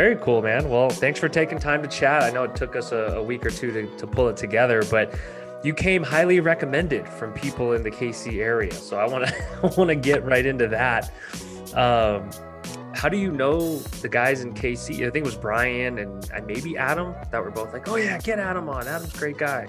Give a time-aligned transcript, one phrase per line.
[0.00, 0.70] very cool, man.
[0.70, 2.22] Well, thanks for taking time to chat.
[2.22, 4.82] I know it took us a, a week or two to, to pull it together,
[4.90, 5.14] but
[5.62, 8.72] you came highly recommended from people in the KC area.
[8.72, 11.12] So I want to want to get right into that.
[11.74, 12.30] Um,
[12.94, 15.06] how do you know the guys in KC?
[15.06, 18.38] I think it was Brian and, maybe Adam that were both like, "Oh yeah, get
[18.38, 18.88] Adam on.
[18.88, 19.68] Adam's great guy."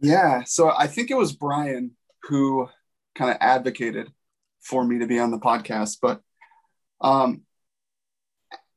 [0.00, 1.92] Yeah, so I think it was Brian
[2.24, 2.68] who
[3.14, 4.10] kind of advocated
[4.62, 6.22] for me to be on the podcast, but
[7.00, 7.42] um,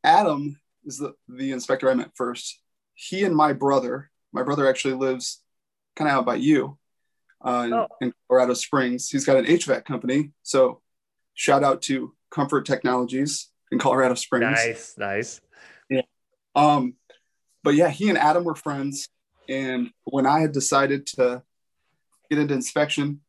[0.04, 0.56] Adam
[0.88, 2.60] is the, the inspector I met first.
[2.96, 5.44] He and my brother, my brother actually lives
[5.96, 6.78] kind of out by you
[7.44, 7.88] uh, oh.
[8.02, 9.10] in Colorado Springs.
[9.10, 10.32] He's got an HVAC company.
[10.44, 10.82] So
[11.36, 14.44] shout out to Comfort Technologies in Colorado Springs.
[14.44, 15.42] Nice, nice.
[15.90, 16.02] Yeah.
[16.56, 16.96] Um,
[17.64, 19.10] but yeah, he and Adam were friends.
[19.50, 21.44] And when I had decided to
[22.30, 23.22] get into inspection,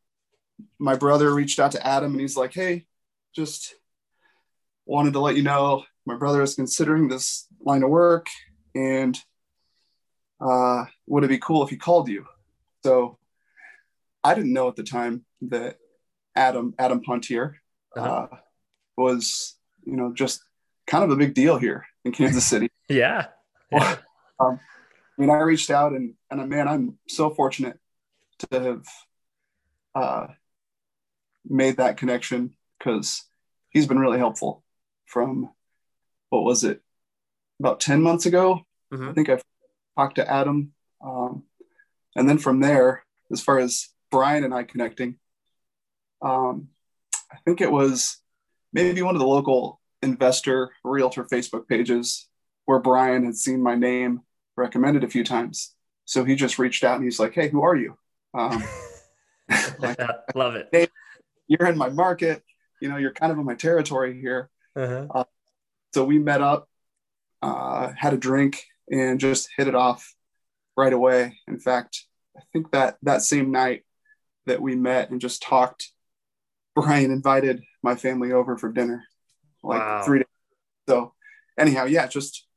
[0.77, 2.85] my brother reached out to Adam and he's like, Hey,
[3.35, 3.75] just
[4.85, 8.27] wanted to let you know my brother is considering this line of work
[8.75, 9.17] and
[10.41, 12.25] uh, would it be cool if he called you?
[12.83, 13.17] So
[14.23, 15.77] I didn't know at the time that
[16.35, 17.61] Adam, Adam Pontier,
[17.95, 18.27] uh-huh.
[18.31, 18.37] uh,
[18.97, 20.41] was, you know, just
[20.87, 22.69] kind of a big deal here in Kansas City.
[22.89, 23.27] yeah.
[23.71, 23.97] yeah.
[24.39, 24.59] um,
[25.17, 27.77] I mean, I reached out and, and man, I'm so fortunate
[28.39, 28.85] to have
[29.95, 30.27] uh,
[31.45, 33.23] made that connection because
[33.69, 34.63] he's been really helpful
[35.05, 35.49] from
[36.29, 36.81] what was it
[37.59, 38.61] about 10 months ago
[38.93, 39.09] mm-hmm.
[39.09, 39.43] i think i've
[39.97, 40.71] talked to adam
[41.03, 41.43] um,
[42.15, 45.17] and then from there as far as brian and i connecting
[46.21, 46.69] um,
[47.31, 48.17] i think it was
[48.73, 52.27] maybe one of the local investor realtor facebook pages
[52.65, 54.21] where brian had seen my name
[54.59, 55.73] recommended a few times.
[56.05, 57.97] So he just reached out and he's like hey who are you?
[58.37, 58.63] Um,
[59.79, 59.99] like,
[60.35, 60.69] love it.
[60.71, 60.87] Hey,
[61.47, 62.43] you're in my market.
[62.81, 64.51] You know you're kind of in my territory here.
[64.75, 65.07] Uh-huh.
[65.09, 65.23] uh,
[65.93, 66.68] so we met up,
[67.41, 70.13] uh, had a drink, and just hit it off
[70.75, 71.37] right away.
[71.47, 72.05] In fact,
[72.37, 73.83] I think that that same night
[74.45, 75.91] that we met and just talked,
[76.75, 79.03] Brian invited my family over for dinner,
[79.63, 80.03] like wow.
[80.03, 80.27] three days.
[80.87, 81.13] So,
[81.57, 82.47] anyhow, yeah, just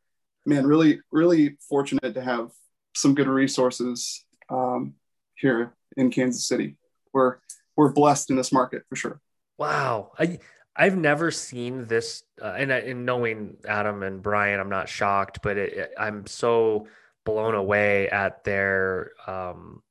[0.46, 2.50] man, really, really fortunate to have
[2.94, 4.94] some good resources um,
[5.34, 6.76] here in Kansas City.
[7.12, 7.36] We're
[7.76, 9.20] we're blessed in this market for sure.
[9.58, 10.38] Wow, I
[10.74, 15.58] I've never seen this, uh, and in knowing Adam and Brian, I'm not shocked, but
[15.58, 16.86] it, it, I'm so
[17.24, 19.82] blown away at their um,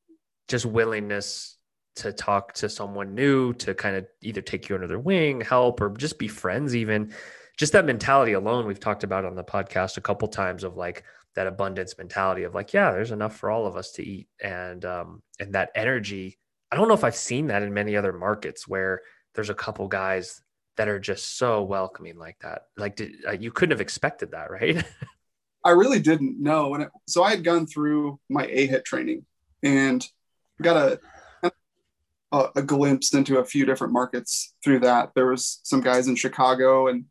[0.48, 1.58] just willingness
[1.98, 5.82] to talk to someone new, to kind of either take you under their wing, help,
[5.82, 6.76] or just be friends.
[6.76, 7.14] Even
[7.58, 11.04] just that mentality alone, we've talked about on the podcast a couple times of like
[11.36, 14.84] that abundance mentality of like, yeah, there's enough for all of us to eat, and
[14.84, 16.40] um, and that energy.
[16.72, 19.02] I don't know if I've seen that in many other markets where
[19.36, 20.42] there's a couple guys
[20.82, 22.64] that are just so welcoming like that.
[22.76, 24.84] Like did, uh, you couldn't have expected that, right?
[25.64, 26.70] I really didn't know.
[26.70, 29.24] When it, so I had gone through my AHIT training
[29.62, 30.04] and
[30.60, 31.00] got
[31.44, 31.52] a,
[32.32, 35.12] a, a glimpse into a few different markets through that.
[35.14, 37.06] There was some guys in Chicago and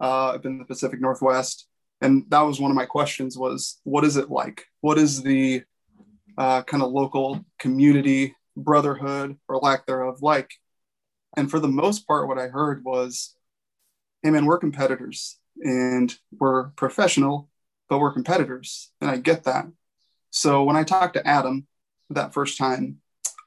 [0.00, 1.66] uh, up in the Pacific Northwest,
[2.00, 4.64] and that was one of my questions: was what is it like?
[4.80, 5.64] What is the
[6.36, 10.52] uh, kind of local community brotherhood or lack thereof like
[11.36, 13.36] and for the most part, what I heard was,
[14.22, 17.48] hey man, we're competitors and we're professional,
[17.88, 18.90] but we're competitors.
[19.00, 19.66] And I get that.
[20.30, 21.66] So when I talked to Adam
[22.10, 22.98] that first time,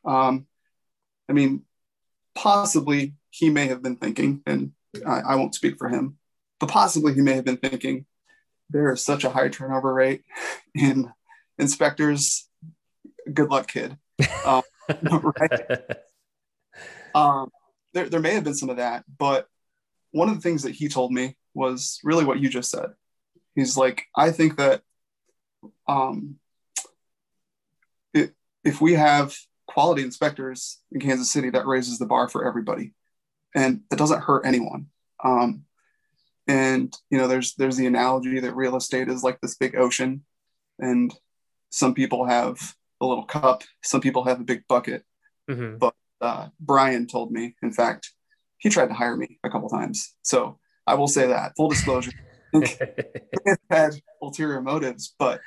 [0.06, 0.48] um,
[1.30, 1.64] I mean,
[2.36, 4.72] possibly he may have been thinking, and
[5.06, 6.18] I, I won't speak for him,
[6.60, 8.06] but possibly he may have been thinking,
[8.70, 10.24] there is such a high turnover rate
[10.76, 11.12] in
[11.58, 12.48] inspectors.
[13.32, 13.98] Good luck, kid.
[14.46, 14.64] Um,
[15.02, 15.82] right?
[17.14, 17.52] Um,
[17.94, 19.48] there, there may have been some of that, but
[20.12, 22.92] one of the things that he told me was really what you just said.
[23.56, 24.82] He's like, I think that
[25.88, 26.36] um,
[28.14, 29.36] it, if we have
[29.68, 32.94] quality inspectors in Kansas City, that raises the bar for everybody,
[33.56, 34.88] and it doesn't hurt anyone.
[35.24, 35.66] Um,
[36.48, 40.24] and you know, there's there's the analogy that real estate is like this big ocean,
[40.80, 41.14] and
[41.70, 45.04] some people have a little cup, some people have a big bucket,
[45.50, 45.78] mm-hmm.
[45.78, 47.56] but uh, Brian told me.
[47.62, 48.12] In fact,
[48.58, 50.14] he tried to hire me a couple times.
[50.22, 52.12] So I will say that full disclosure,
[53.70, 55.42] had ulterior motives, but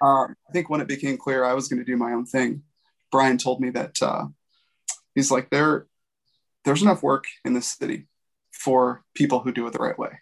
[0.00, 2.62] um, I think when it became clear I was going to do my own thing,
[3.10, 4.26] Brian told me that uh,
[5.14, 5.86] he's like there,
[6.64, 8.06] there's enough work in this city
[8.52, 10.20] for people who do it the right way.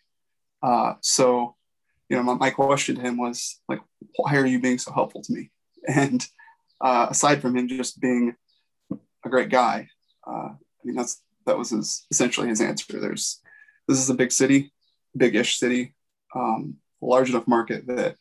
[0.63, 1.55] Uh, so,
[2.09, 3.81] you know, my, my, question to him was like,
[4.17, 5.51] why are you being so helpful to me?
[5.89, 6.27] And
[6.81, 8.35] uh, aside from him just being
[9.27, 9.89] a great guy.
[10.27, 13.01] Uh, I mean, that's that was his essentially his answer.
[13.01, 13.41] There's
[13.89, 14.73] this is a big city,
[15.17, 15.95] big-ish city,
[16.35, 18.17] um, large enough market that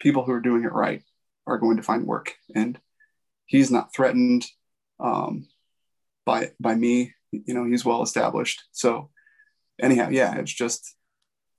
[0.00, 1.02] people who are doing it right
[1.46, 2.34] are going to find work.
[2.54, 2.78] And
[3.46, 4.46] he's not threatened
[4.98, 5.48] um,
[6.24, 7.14] by by me.
[7.32, 8.64] You know, he's well established.
[8.72, 9.10] So
[9.80, 10.94] anyhow, yeah, it's just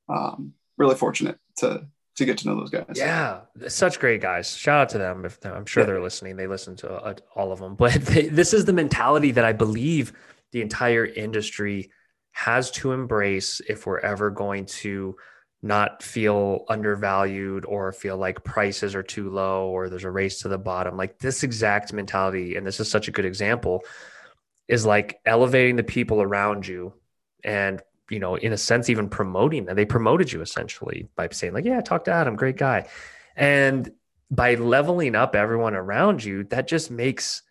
[0.09, 1.87] um, really fortunate to
[2.17, 2.85] to get to know those guys.
[2.95, 4.55] Yeah, such great guys.
[4.55, 5.23] Shout out to them.
[5.23, 5.87] If I'm sure yeah.
[5.87, 7.75] they're listening, they listen to uh, all of them.
[7.75, 10.13] But they, this is the mentality that I believe
[10.51, 11.91] the entire industry
[12.31, 15.15] has to embrace if we're ever going to
[15.61, 20.47] not feel undervalued or feel like prices are too low or there's a race to
[20.47, 20.97] the bottom.
[20.97, 23.83] Like this exact mentality, and this is such a good example,
[24.67, 26.93] is like elevating the people around you
[27.43, 29.75] and you know, in a sense, even promoting them.
[29.75, 32.87] They promoted you essentially by saying, like, yeah, talk to Adam, great guy.
[33.35, 33.91] And
[34.31, 37.43] by leveling up everyone around you, that just makes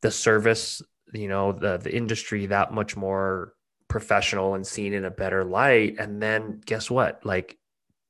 [0.00, 0.82] the service,
[1.12, 3.54] you know, the the industry that much more
[3.88, 5.96] professional and seen in a better light.
[5.98, 7.24] And then guess what?
[7.24, 7.58] Like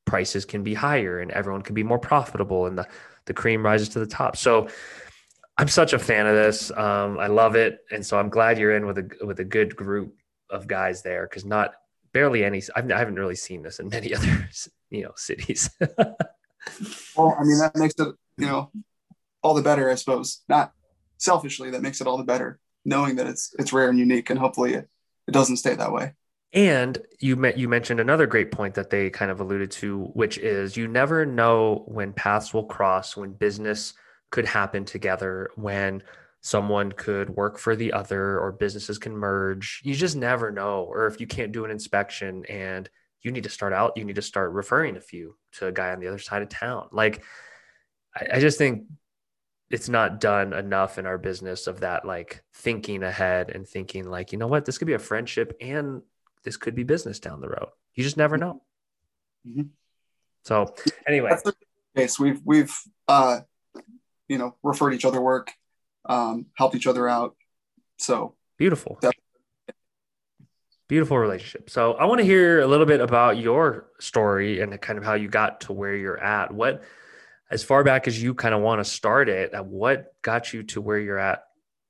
[0.04, 2.86] prices can be higher and everyone can be more profitable and the
[3.26, 4.36] the cream rises to the top.
[4.36, 4.68] So
[5.58, 6.70] I'm such a fan of this.
[6.70, 9.76] Um, I love it, and so I'm glad you're in with a with a good
[9.76, 10.14] group
[10.52, 11.74] of guys there because not
[12.12, 12.62] barely any.
[12.76, 14.48] I've, I haven't really seen this in many other
[14.90, 15.70] you know cities.
[15.80, 18.70] well, I mean that makes it you know
[19.42, 20.42] all the better, I suppose.
[20.48, 20.72] Not
[21.18, 24.38] selfishly, that makes it all the better, knowing that it's it's rare and unique, and
[24.38, 24.88] hopefully it,
[25.26, 26.14] it doesn't stay that way.
[26.54, 30.36] And you met, you mentioned another great point that they kind of alluded to, which
[30.36, 33.94] is you never know when paths will cross, when business
[34.30, 36.02] could happen together, when
[36.42, 39.80] someone could work for the other or businesses can merge.
[39.84, 40.82] You just never know.
[40.82, 42.90] Or if you can't do an inspection and
[43.22, 45.92] you need to start out, you need to start referring a few to a guy
[45.92, 46.88] on the other side of town.
[46.90, 47.24] Like,
[48.14, 48.86] I, I just think
[49.70, 54.32] it's not done enough in our business of that, like thinking ahead and thinking, like,
[54.32, 56.02] you know what, this could be a friendship and
[56.42, 57.68] this could be business down the road.
[57.94, 58.62] You just never know.
[59.48, 59.68] Mm-hmm.
[60.44, 60.74] So,
[61.06, 61.54] anyway, that's the
[61.96, 62.18] case.
[62.18, 63.40] We've, we've, uh,
[64.26, 65.52] you know, referred each other work
[66.04, 67.36] um, helped each other out.
[67.98, 68.98] So beautiful.
[70.88, 71.70] Beautiful relationship.
[71.70, 75.14] So I want to hear a little bit about your story and kind of how
[75.14, 76.52] you got to where you're at.
[76.52, 76.82] What,
[77.50, 80.64] as far back as you kind of want to start it, uh, what got you
[80.64, 81.44] to where you're at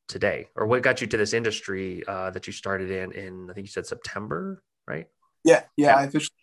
[0.06, 3.12] today, or what got you to this industry uh, that you started in?
[3.12, 5.06] In I think you said September, right?
[5.42, 5.96] Yeah, yeah.
[5.96, 6.36] I officially,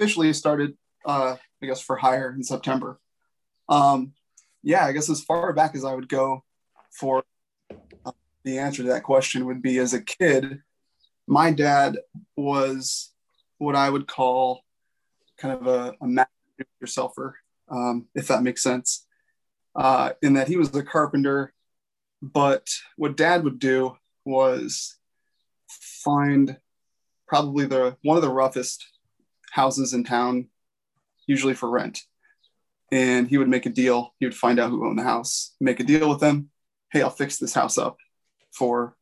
[0.00, 2.98] officially started, uh, I guess, for hire in September.
[3.68, 4.14] Um,
[4.64, 6.42] yeah, I guess as far back as I would go,
[6.90, 7.24] for
[8.04, 8.12] uh,
[8.44, 10.60] the answer to that question would be as a kid,
[11.26, 11.96] my dad
[12.36, 13.12] was
[13.58, 14.62] what I would call
[15.38, 16.30] kind of a, a master
[16.82, 17.32] yourselfer,
[17.68, 19.06] um, if that makes sense,
[19.76, 21.52] uh, in that he was a carpenter.
[22.22, 24.98] But what dad would do was
[25.68, 26.56] find
[27.26, 28.86] probably the one of the roughest
[29.52, 30.48] houses in town,
[31.26, 32.00] usually for rent.
[32.92, 34.14] And he would make a deal.
[34.18, 36.50] He would find out who owned the house, make a deal with them,
[36.92, 37.96] hey, I'll fix this house up
[38.52, 38.96] for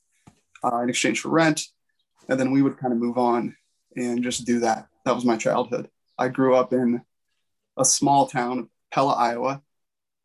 [0.63, 1.63] uh, in exchange for rent.
[2.29, 3.57] And then we would kind of move on
[3.97, 4.89] and just do that.
[5.05, 5.89] That was my childhood.
[6.19, 7.03] I grew up in
[7.79, 9.63] a small town, Pella, Iowa,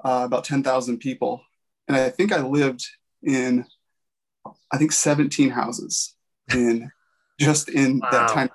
[0.03, 1.41] uh, about 10,000 people.
[1.87, 2.85] And I think I lived
[3.21, 3.65] in,
[4.71, 6.15] I think 17 houses
[6.53, 6.91] in
[7.39, 8.09] just in wow.
[8.11, 8.49] that time.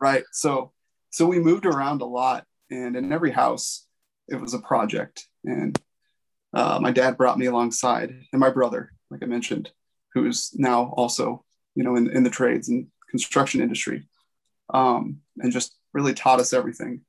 [0.00, 0.24] Right.
[0.32, 0.72] So,
[1.10, 3.86] so we moved around a lot and in every house,
[4.28, 5.26] it was a project.
[5.44, 5.78] And
[6.54, 9.70] uh, my dad brought me alongside, and my brother, like I mentioned,
[10.14, 14.08] who's now also, you know, in, in the trades and construction industry,
[14.72, 17.02] um, and just really taught us everything.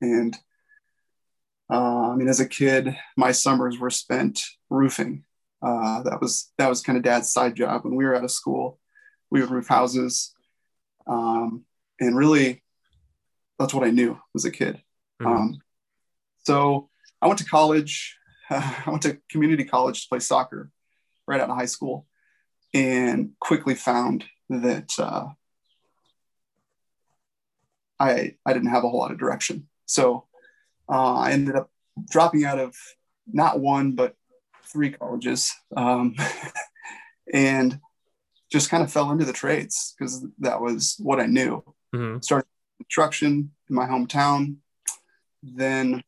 [0.00, 0.36] And
[1.72, 5.24] uh, I mean, as a kid, my summers were spent roofing.
[5.62, 7.84] Uh, that was that was kind of dad's side job.
[7.84, 8.78] When we were out of school,
[9.30, 10.34] we would roof houses,
[11.06, 11.64] um,
[12.00, 12.62] and really,
[13.58, 14.82] that's what I knew as a kid.
[15.22, 15.26] Mm-hmm.
[15.26, 15.58] Um,
[16.44, 16.90] so
[17.22, 18.18] I went to college.
[18.50, 20.70] Uh, I went to community college to play soccer
[21.26, 22.06] right out of high school
[22.72, 25.26] and quickly found that uh,
[27.98, 29.68] I, I didn't have a whole lot of direction.
[29.86, 30.26] So
[30.88, 31.70] uh, I ended up
[32.10, 32.74] dropping out of
[33.32, 34.16] not one, but
[34.64, 36.16] three colleges um,
[37.32, 37.80] and
[38.50, 41.62] just kind of fell into the trades because that was what I knew.
[41.94, 42.20] Mm-hmm.
[42.20, 42.46] Started
[42.78, 44.56] construction in my hometown.
[45.42, 46.02] Then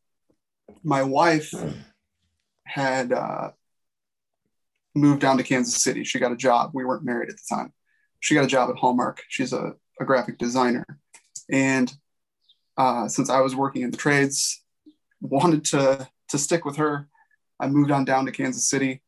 [0.83, 1.52] my wife
[2.66, 3.50] had uh,
[4.94, 6.04] moved down to Kansas City.
[6.04, 6.70] She got a job.
[6.75, 7.73] We weren't married at the time.
[8.20, 9.23] She got a job at Hallmark.
[9.28, 10.85] She's a, a graphic designer.
[11.50, 11.92] And
[12.76, 14.62] uh, since I was working in the trades,
[15.20, 17.08] wanted to, to stick with her.
[17.58, 19.02] I moved on down to Kansas City,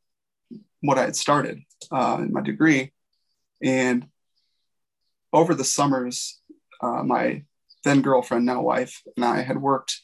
[0.82, 1.62] what I had started
[1.92, 2.92] uh, in my degree.
[3.64, 4.08] And
[5.32, 6.42] over the summers,
[6.82, 7.44] uh, my
[7.84, 10.02] then girlfriend, now wife, and I had worked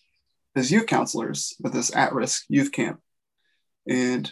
[0.56, 3.02] as youth counselors at this at risk youth camp.
[3.88, 4.32] And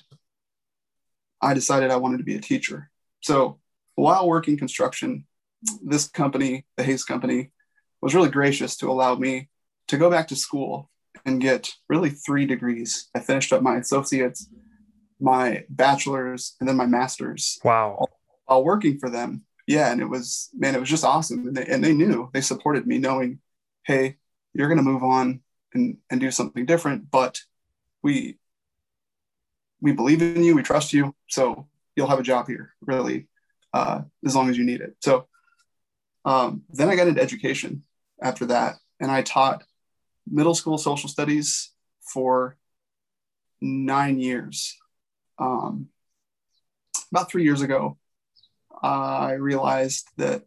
[1.42, 2.90] I decided I wanted to be a teacher.
[3.22, 3.60] So
[3.96, 5.26] while working construction,
[5.84, 7.52] this company, the Hayes Company,
[8.02, 9.50] was really gracious to allow me
[9.88, 10.90] to go back to school
[11.26, 13.10] and get really three degrees.
[13.16, 14.50] I finished up my associates,
[15.20, 17.60] my bachelor's, and then my master's.
[17.64, 18.08] Wow.
[18.46, 19.46] While working for them.
[19.68, 19.92] Yeah.
[19.92, 21.48] And it was, man, it was just awesome.
[21.48, 23.40] And they, and they knew, they supported me knowing,
[23.84, 24.18] hey,
[24.54, 25.42] you're going to move on
[25.74, 27.42] and, and do something different, but
[28.02, 28.38] we,
[29.82, 31.16] we believe in you, we trust you.
[31.28, 33.28] So you'll have a job here, really,
[33.74, 34.96] uh, as long as you need it.
[35.02, 35.28] So
[36.26, 37.84] um, then I got into education
[38.22, 39.64] after that, and I taught
[40.26, 42.58] middle school social studies for
[43.62, 44.78] nine years.
[45.38, 45.88] Um,
[47.12, 47.98] about three years ago,
[48.84, 50.44] I realized that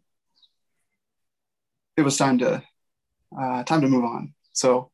[1.97, 2.63] it was time to
[3.37, 4.33] uh, time to move on.
[4.53, 4.91] So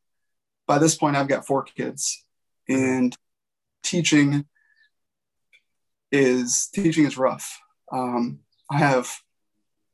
[0.66, 2.24] by this point, I've got four kids,
[2.68, 3.14] and
[3.82, 4.46] teaching
[6.10, 7.60] is teaching is rough.
[7.92, 9.14] Um, I have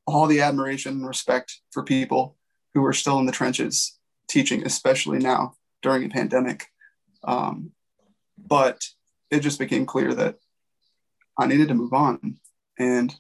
[0.07, 2.37] all the admiration and respect for people
[2.75, 6.67] who are still in the trenches teaching, especially now during a pandemic.
[7.25, 7.73] Um,
[8.39, 8.87] but
[9.31, 10.37] it just became clear that
[11.39, 12.39] I needed to move on.
[12.79, 13.15] And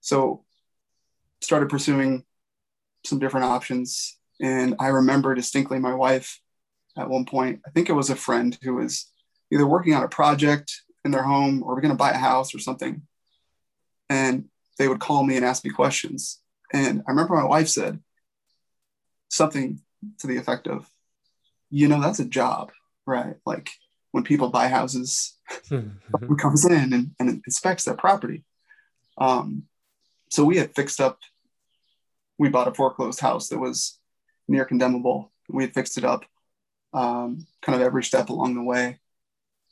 [0.00, 0.44] so
[1.40, 2.24] started pursuing
[3.04, 4.18] some different options.
[4.40, 6.40] And I remember distinctly my wife
[6.96, 9.10] at one point, I think it was a friend who was
[9.52, 12.54] either working on a project in their home or we're going to buy a house
[12.54, 13.02] or something.
[14.08, 14.46] And
[14.78, 16.40] they would call me and ask me questions.
[16.72, 18.00] And I remember my wife said
[19.28, 19.80] something
[20.18, 20.88] to the effect of,
[21.70, 22.72] you know, that's a job,
[23.06, 23.36] right?
[23.46, 23.70] Like
[24.12, 25.36] when people buy houses,
[25.68, 28.44] who comes in and, and, inspects their property.
[29.18, 29.64] Um,
[30.30, 31.18] so we had fixed up,
[32.38, 33.98] we bought a foreclosed house that was
[34.48, 35.32] near condemnable.
[35.48, 36.24] We had fixed it up
[36.92, 38.98] um, kind of every step along the way.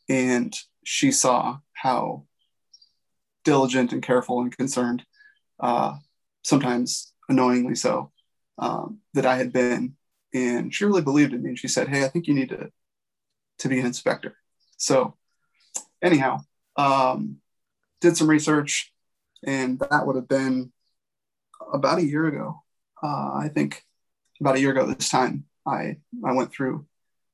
[0.09, 2.25] And she saw how
[3.45, 5.05] diligent and careful and concerned,
[5.61, 5.97] uh,
[6.43, 8.13] sometimes annoyingly so,
[8.59, 9.97] um, that I had been
[10.35, 11.51] and she really believed in me.
[11.51, 12.71] And she said, "Hey, I think you need to
[13.59, 14.37] to be an inspector."
[14.77, 15.17] So,
[16.03, 16.41] anyhow,
[16.77, 17.41] um,
[18.01, 18.93] did some research,
[19.47, 20.73] and that would have been
[21.73, 22.63] about a year ago.
[23.03, 23.85] Uh, I think
[24.41, 26.87] about a year ago this time, I I went through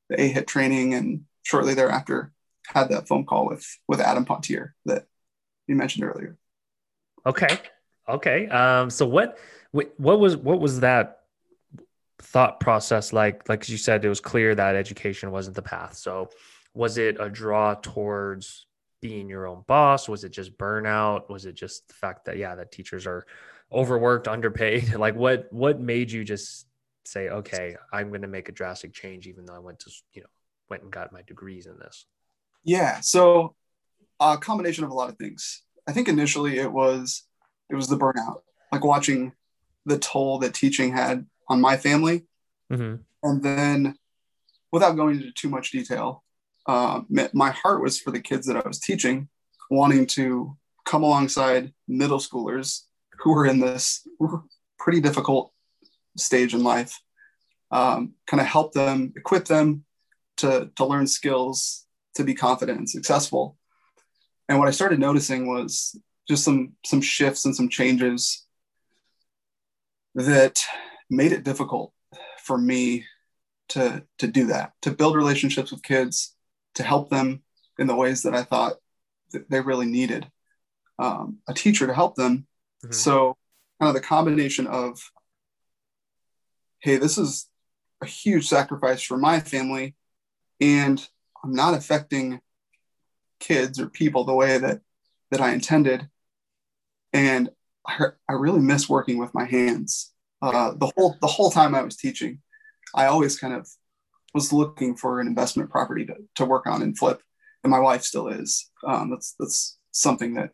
[0.09, 2.33] the AHIT training, and shortly thereafter
[2.67, 5.07] had that phone call with with Adam Pontier that
[5.67, 6.37] you mentioned earlier.
[7.27, 7.59] Okay,
[8.09, 8.49] okay.
[8.49, 9.39] Um, so what
[9.73, 11.21] what was what was that
[12.19, 16.31] thought process like like you said it was clear that education wasn't the path so
[16.73, 18.67] was it a draw towards
[19.05, 20.09] being your own boss?
[20.09, 21.29] Was it just burnout?
[21.29, 23.27] Was it just the fact that yeah that teachers are
[23.71, 24.95] overworked underpaid?
[24.99, 26.67] Like what what made you just
[27.07, 30.23] say okay i'm going to make a drastic change even though i went to you
[30.23, 30.29] know
[30.71, 32.07] went and got my degrees in this?
[32.65, 33.55] Yeah so
[34.21, 35.63] a combination of a lot of things.
[35.87, 37.25] I think initially it was
[37.69, 38.41] it was the burnout
[38.75, 39.33] like watching
[39.87, 42.25] the toll that teaching had on my family.
[42.73, 42.97] Mm-hmm.
[43.23, 43.97] And then,
[44.73, 46.24] without going into too much detail,
[46.67, 47.03] uh,
[47.33, 49.29] my heart was for the kids that I was teaching,
[49.71, 52.83] wanting to come alongside middle schoolers
[53.21, 54.07] who were in this
[54.79, 55.53] pretty difficult
[56.17, 57.01] stage in life,
[57.71, 59.85] um, kind of help them, equip them
[60.39, 63.57] to, to learn skills, to be confident and successful.
[64.49, 68.47] And what I started noticing was just some some shifts and some changes
[70.15, 70.61] that
[71.11, 71.93] made it difficult
[72.43, 73.05] for me
[73.69, 76.34] to to do that to build relationships with kids
[76.75, 77.43] to help them
[77.79, 78.75] in the ways that i thought
[79.33, 80.27] that they really needed
[80.99, 82.47] um, a teacher to help them
[82.85, 82.93] mm-hmm.
[82.93, 83.37] so
[83.81, 85.01] kind of the combination of
[86.85, 87.49] hey, this is
[88.03, 89.97] a huge sacrifice for my family,
[90.61, 91.09] and
[91.43, 92.41] I'm not affecting
[93.41, 94.81] kids or people the way that
[95.31, 96.09] that I intended.
[97.15, 97.49] And
[97.87, 100.13] I, I really miss working with my hands.
[100.43, 102.41] Uh, the whole the whole time I was teaching,
[102.95, 103.67] I always kind of
[104.35, 107.23] was looking for an investment property to, to work on and flip,
[107.63, 108.71] and my wife still is.
[108.87, 110.51] Um, that's that's something that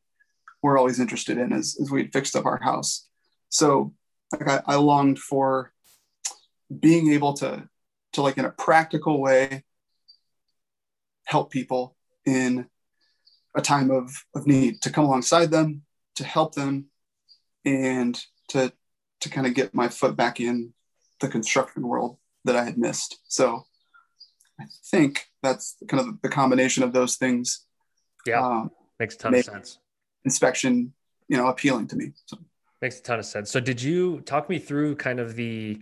[0.62, 3.08] we're always interested in as, as we fixed up our house.
[3.48, 3.94] So
[4.32, 5.72] like I, I longed for
[6.78, 7.68] being able to
[8.12, 9.64] to like in a practical way
[11.24, 11.96] help people
[12.26, 12.66] in
[13.56, 15.82] a time of, of need to come alongside them
[16.16, 16.86] to help them
[17.64, 18.72] and to
[19.20, 20.72] to kind of get my foot back in
[21.20, 23.62] the construction world that i had missed so
[24.60, 27.66] i think that's kind of the combination of those things.
[28.26, 28.44] Yeah.
[28.44, 29.78] Um, makes a ton of sense.
[30.24, 30.92] inspection
[31.28, 32.38] you know appealing to me so.
[32.82, 33.50] Makes a ton of sense.
[33.50, 35.80] So did you talk me through kind of the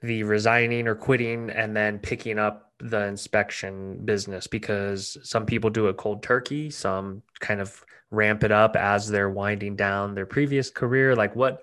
[0.00, 5.88] the resigning or quitting and then picking up the inspection business because some people do
[5.88, 10.70] it cold turkey some kind of ramp it up as they're winding down their previous
[10.70, 11.14] career.
[11.14, 11.62] Like what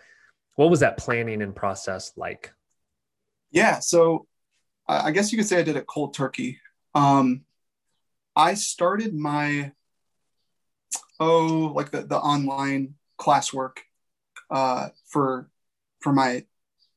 [0.56, 2.52] what was that planning and process like?
[3.52, 4.28] Yeah so
[4.88, 6.60] i guess you could say i did it cold turkey
[6.94, 7.42] um
[8.36, 9.72] i started my
[11.20, 13.78] oh like the, the online classwork
[14.50, 15.50] uh for
[16.02, 16.46] for my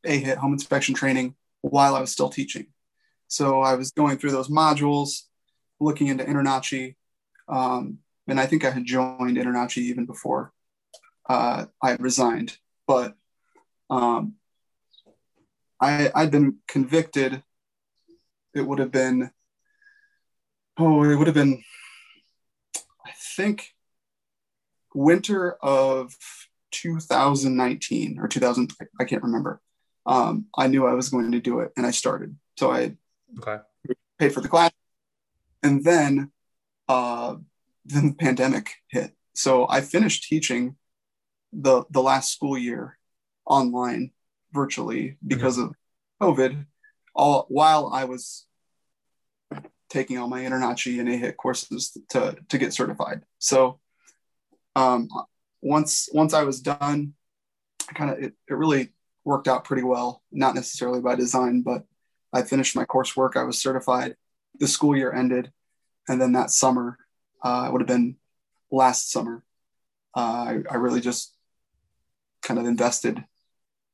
[0.04, 2.66] AHIT home inspection training while I was still teaching.
[3.26, 5.22] So I was going through those modules,
[5.80, 6.96] looking into InterNACHI,
[7.48, 10.52] um, and I think I had joined InterNACHI even before
[11.28, 12.56] uh, I resigned.
[12.86, 13.14] But
[13.90, 14.34] um,
[15.80, 17.42] I, I'd been convicted.
[18.58, 19.30] It would have been,
[20.78, 21.62] oh, it would have been,
[23.06, 23.74] I think,
[24.94, 26.14] winter of
[26.72, 29.60] 2019 or 2000, I can't remember
[30.08, 32.34] um, I knew I was going to do it and I started.
[32.56, 32.96] So I
[33.38, 33.62] okay.
[34.18, 34.72] paid for the class.
[35.62, 36.32] And then,
[36.88, 37.36] uh,
[37.84, 39.12] then the pandemic hit.
[39.34, 40.76] So I finished teaching
[41.52, 42.98] the, the last school year
[43.44, 44.12] online
[44.52, 45.68] virtually because mm-hmm.
[46.24, 46.64] of COVID
[47.14, 48.46] all while I was
[49.88, 53.22] taking all my InterNACHI and AHIT courses to, to get certified.
[53.38, 53.80] So
[54.76, 55.08] um,
[55.62, 57.14] once, once I was done,
[57.88, 58.90] I kind of, it, it really
[59.24, 61.84] worked out pretty well, not necessarily by design, but
[62.32, 63.36] I finished my coursework.
[63.36, 64.16] I was certified.
[64.58, 65.52] The school year ended.
[66.08, 66.98] And then that summer,
[67.42, 68.16] uh, it would have been
[68.70, 69.42] last summer,
[70.16, 71.34] uh, I, I really just
[72.42, 73.24] kind of invested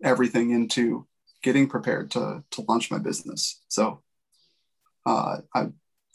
[0.02, 1.06] everything into
[1.42, 3.62] getting prepared to, to launch my business.
[3.68, 4.02] So
[5.06, 5.66] uh, I,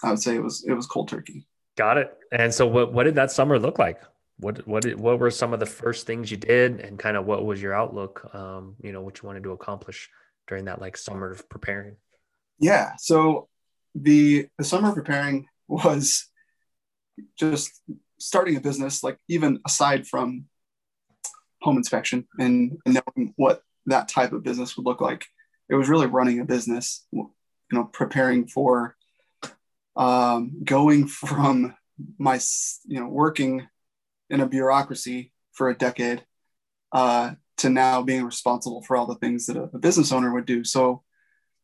[0.03, 1.47] I would say it was, it was cold turkey.
[1.77, 2.15] Got it.
[2.31, 4.01] And so what, what did that summer look like?
[4.39, 7.25] what what did, what were some of the first things you did and kind of
[7.25, 10.09] what was your outlook um you know what you wanted to accomplish
[10.47, 11.95] during that like summer of preparing
[12.59, 13.47] yeah so
[13.95, 16.27] the the summer of preparing was
[17.38, 17.81] just
[18.17, 20.45] starting a business like even aside from
[21.62, 25.25] home inspection and, and knowing what that type of business would look like
[25.69, 27.29] it was really running a business you
[27.73, 28.95] know preparing for
[29.99, 31.75] um, going from
[32.17, 32.39] my
[32.85, 33.67] you know working
[34.29, 36.23] in a bureaucracy for a decade
[36.93, 40.45] uh, to now being responsible for all the things that a, a business owner would
[40.45, 40.63] do.
[40.63, 41.03] So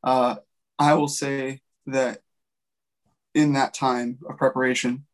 [0.03, 0.35] uh,
[0.77, 2.19] I will say that
[3.33, 5.05] in that time of preparation,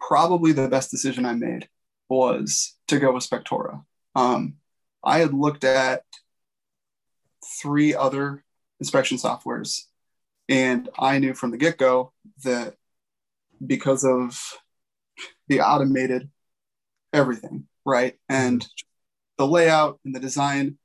[0.00, 1.68] probably the best decision I made
[2.08, 3.84] was to go with Spectora.
[4.14, 4.54] Um,
[5.02, 6.04] I had looked at
[7.60, 8.44] three other
[8.80, 9.84] inspection softwares,
[10.48, 12.12] and I knew from the get go
[12.44, 12.74] that
[13.64, 14.38] because of
[15.48, 16.30] the automated
[17.12, 18.14] everything, right?
[18.28, 18.66] And
[19.38, 20.78] the layout and the design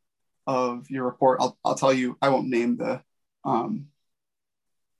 [0.48, 3.02] of your report, I'll, I'll tell you, I won't name the
[3.46, 3.88] um,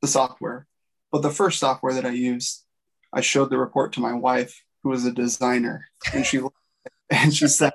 [0.02, 0.66] the software,
[1.12, 2.64] but the first software that I used,
[3.12, 6.40] I showed the report to my wife, who was a designer, and she
[7.10, 7.74] and she said,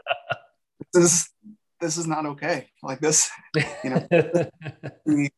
[0.92, 1.30] "This is
[1.80, 2.68] this is not okay.
[2.82, 3.30] Like this,
[3.84, 4.06] you know,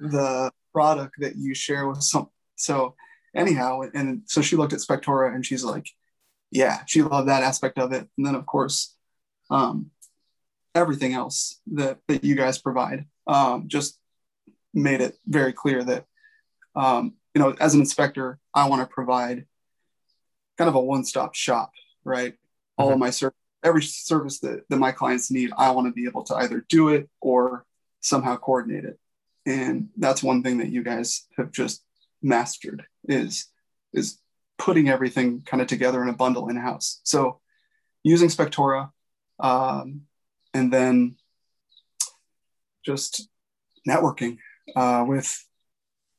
[0.00, 2.94] the, product that you share with some." So
[3.34, 5.88] anyhow, and so she looked at Spectora and she's like,
[6.50, 8.08] yeah, she loved that aspect of it.
[8.16, 8.94] And then of course,
[9.50, 9.90] um,
[10.74, 13.98] everything else that that you guys provide um, just
[14.72, 16.04] made it very clear that
[16.76, 19.46] um, you know as an inspector, I want to provide
[20.60, 21.72] kind of a one-stop shop,
[22.04, 22.32] right?
[22.32, 22.82] Mm-hmm.
[22.82, 23.00] All of mm-hmm.
[23.00, 26.34] my service, every service that, that my clients need, I want to be able to
[26.34, 27.64] either do it or
[28.00, 28.98] somehow coordinate it.
[29.46, 31.82] And that's one thing that you guys have just
[32.22, 33.46] mastered is
[33.92, 34.18] is
[34.58, 37.00] putting everything kind of together in a bundle in house.
[37.02, 37.40] So
[38.02, 38.90] using Spectora,
[39.38, 40.02] um,
[40.52, 41.16] and then
[42.84, 43.28] just
[43.88, 44.38] networking
[44.76, 45.44] uh, with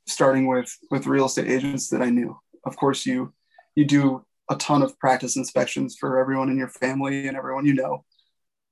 [0.07, 2.38] starting with with real estate agents that I knew.
[2.65, 3.34] Of course, you
[3.75, 7.73] you do a ton of practice inspections for everyone in your family and everyone you
[7.73, 8.03] know.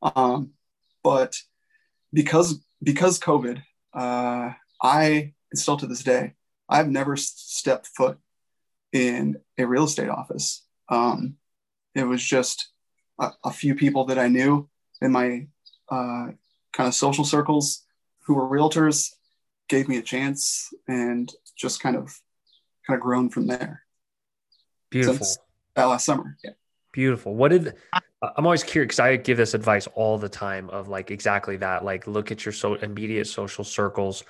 [0.02, 0.52] Um,
[1.04, 1.36] but
[2.14, 3.62] because because COVID,
[3.94, 6.34] uh, I still to this day,
[6.68, 8.18] I've never stepped foot
[8.92, 10.66] in a real estate office.
[10.90, 11.36] Um,
[11.96, 12.70] it was just
[13.20, 14.70] a, a, few people that I knew
[15.02, 15.48] in my
[15.90, 16.32] uh,
[16.74, 17.86] kind of social circles
[18.26, 19.14] who were realtors
[19.68, 22.20] gave me a chance and just kind of
[22.88, 23.84] kind of grown from there.
[24.90, 25.28] Beautiful.
[25.76, 26.38] that last summer.
[26.44, 26.52] Yeah.
[26.92, 27.36] Beautiful.
[27.36, 27.76] What did
[28.22, 31.86] I'm always curious because I give this advice all the time of like exactly that.
[31.86, 34.24] Like look at your so immediate social circles.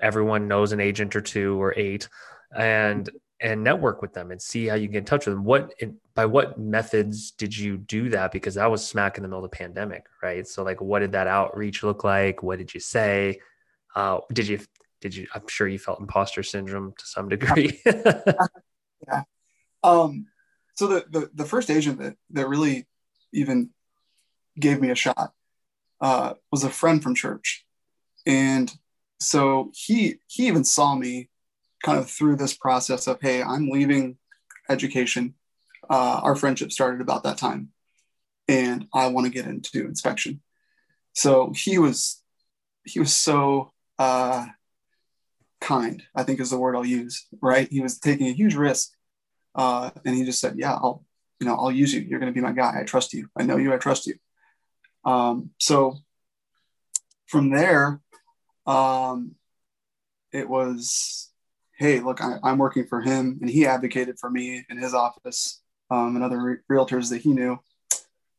[0.00, 2.08] Everyone knows an agent or two or eight,
[2.54, 3.08] and
[3.40, 5.44] and network with them and see how you get in touch with them.
[5.44, 5.72] What
[6.14, 8.32] by what methods did you do that?
[8.32, 10.46] Because that was smack in the middle of the pandemic, right?
[10.46, 12.42] So like, what did that outreach look like?
[12.42, 13.40] What did you say?
[13.96, 14.60] Uh, did you
[15.00, 15.26] did you?
[15.34, 17.80] I'm sure you felt imposter syndrome to some degree.
[17.86, 19.22] yeah.
[19.82, 20.26] Um,
[20.74, 22.86] so the, the, the first agent that, that really
[23.32, 23.70] even
[24.58, 25.32] gave me a shot
[26.00, 27.64] uh, was a friend from church.
[28.26, 28.72] And
[29.20, 31.30] so he, he even saw me
[31.84, 34.18] kind of through this process of, Hey, I'm leaving
[34.68, 35.34] education.
[35.88, 37.68] Uh, our friendship started about that time
[38.48, 40.40] and I want to get into inspection.
[41.12, 42.22] So he was,
[42.84, 44.46] he was so, uh,
[45.60, 47.68] kind, I think is the word I'll use, right?
[47.70, 48.92] He was taking a huge risk
[49.54, 51.04] uh, and he just said, "Yeah, I'll,
[51.42, 52.00] you know, I'll use you.
[52.00, 52.78] You're going to be my guy.
[52.80, 53.28] I trust you.
[53.36, 53.74] I know you.
[53.74, 54.14] I trust you."
[55.04, 55.96] Um, so
[57.26, 58.00] from there,
[58.64, 59.34] um,
[60.30, 61.32] it was,
[61.76, 65.60] "Hey, look, I, am working for him," and he advocated for me in his office
[65.90, 67.58] um, and other re- realtors that he knew.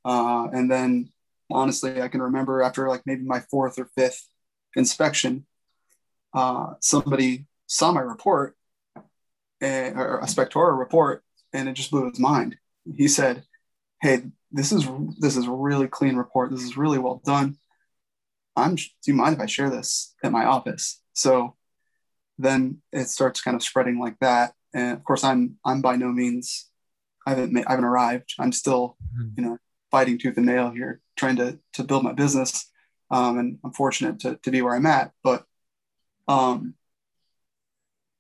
[0.06, 1.10] Uh, and then,
[1.52, 4.26] honestly, I can remember after like maybe my fourth or fifth
[4.78, 5.46] inspection,
[6.34, 8.56] uh, somebody saw my report
[9.62, 12.56] a, or a Spectora report, and it just blew his mind.
[12.86, 13.44] He said,
[14.02, 14.88] "Hey, this is
[15.20, 16.52] this is a really clean report.
[16.52, 17.58] This is really well done.
[18.56, 18.76] I'm.
[18.76, 21.56] Do you mind if I share this at my office?" So
[22.38, 24.54] then it starts kind of spreading like that.
[24.74, 26.70] And of course, I'm I'm by no means
[27.26, 28.34] I haven't I haven't arrived.
[28.40, 29.30] I'm still mm-hmm.
[29.38, 29.58] you know
[29.92, 32.70] fighting tooth and nail here, trying to to build my business.
[33.12, 35.12] Um, and I'm fortunate to to be where I'm at.
[35.24, 35.46] But
[36.28, 36.76] um,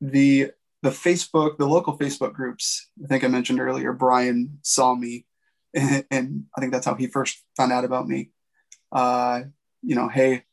[0.02, 0.52] the
[0.83, 5.25] the Facebook, the local Facebook groups, I think I mentioned earlier, Brian saw me
[5.73, 8.31] and, and I think that's how he first found out about me.
[8.91, 9.43] Uh,
[9.81, 10.43] you know, hey,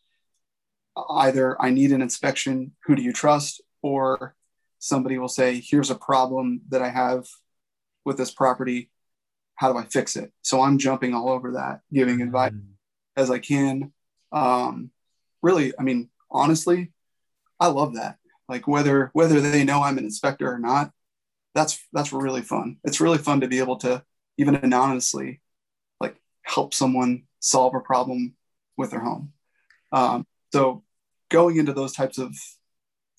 [1.11, 3.61] either I need an inspection, who do you trust?
[3.83, 4.37] Or
[4.79, 7.27] somebody will say, here's a problem that I have
[8.05, 8.91] with this property.
[9.57, 10.33] How do I fix it?
[10.43, 12.29] So I'm jumping all over that, giving mm-hmm.
[12.29, 12.53] advice
[13.17, 13.93] as I can.
[14.31, 14.91] Um,
[15.43, 16.93] really, I mean, honestly,
[17.59, 18.20] I love that
[18.51, 20.93] like whether whether they know i'm an inspector or not
[21.55, 22.77] that's that's really fun.
[22.85, 24.05] It's really fun to be able to
[24.39, 25.41] even anonymously
[26.01, 28.35] like help someone solve a problem
[28.77, 29.33] with their home.
[29.93, 30.85] Um, so
[31.29, 32.35] going into those types of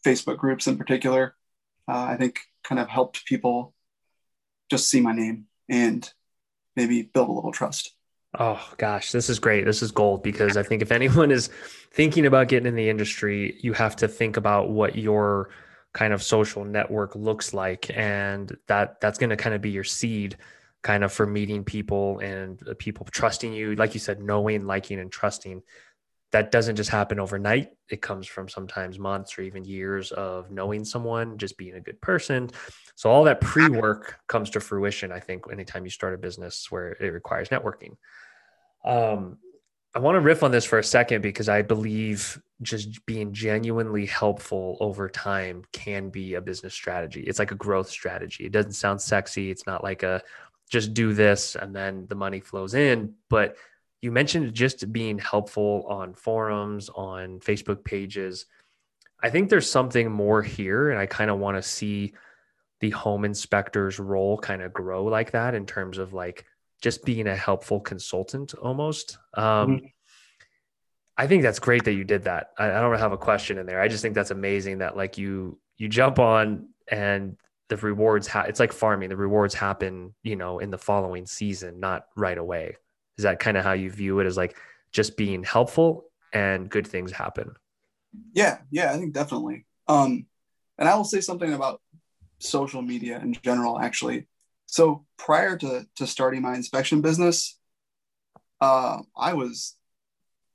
[0.06, 1.36] facebook groups in particular
[1.88, 3.76] uh, i think kind of helped people
[4.68, 6.12] just see my name and
[6.76, 7.96] maybe build a little trust
[8.40, 9.66] Oh gosh, this is great.
[9.66, 11.50] This is gold because I think if anyone is
[11.92, 15.50] thinking about getting in the industry, you have to think about what your
[15.94, 19.84] kind of social network looks like and that that's going to kind of be your
[19.84, 20.38] seed
[20.84, 25.00] kind of for meeting people and uh, people trusting you like you said knowing liking
[25.00, 25.62] and trusting
[26.32, 30.84] that doesn't just happen overnight it comes from sometimes months or even years of knowing
[30.86, 32.50] someone just being a good person
[32.96, 36.92] so all that pre-work comes to fruition i think anytime you start a business where
[36.94, 37.96] it requires networking
[38.84, 39.38] um,
[39.94, 44.06] I want to riff on this for a second because I believe just being genuinely
[44.06, 47.22] helpful over time can be a business strategy.
[47.22, 48.46] It's like a growth strategy.
[48.46, 49.52] It doesn't sound sexy.
[49.52, 50.22] It's not like a
[50.70, 53.16] just do this and then the money flows in.
[53.30, 53.58] But
[54.02, 58.46] you mentioned just being helpful on forums, on Facebook pages.
[59.22, 60.90] I think there's something more here.
[60.90, 62.14] And I kind of want to see
[62.80, 66.46] the home inspector's role kind of grow like that in terms of like
[66.82, 69.20] just being a helpful consultant almost.
[69.36, 69.44] Um,
[69.78, 69.86] mm-hmm.
[71.16, 72.50] I think that's great that you did that.
[72.58, 73.80] I, I don't have a question in there.
[73.80, 77.38] I just think that's amazing that like you you jump on and
[77.70, 81.80] the rewards ha- it's like farming the rewards happen you know in the following season
[81.80, 82.76] not right away
[83.18, 84.58] is that kind of how you view it as like
[84.92, 87.54] just being helpful and good things happen
[88.34, 90.26] yeah yeah i think definitely um
[90.78, 91.82] and i will say something about
[92.40, 94.28] social media in general actually
[94.72, 97.60] so prior to, to starting my inspection business,
[98.62, 99.76] uh, I was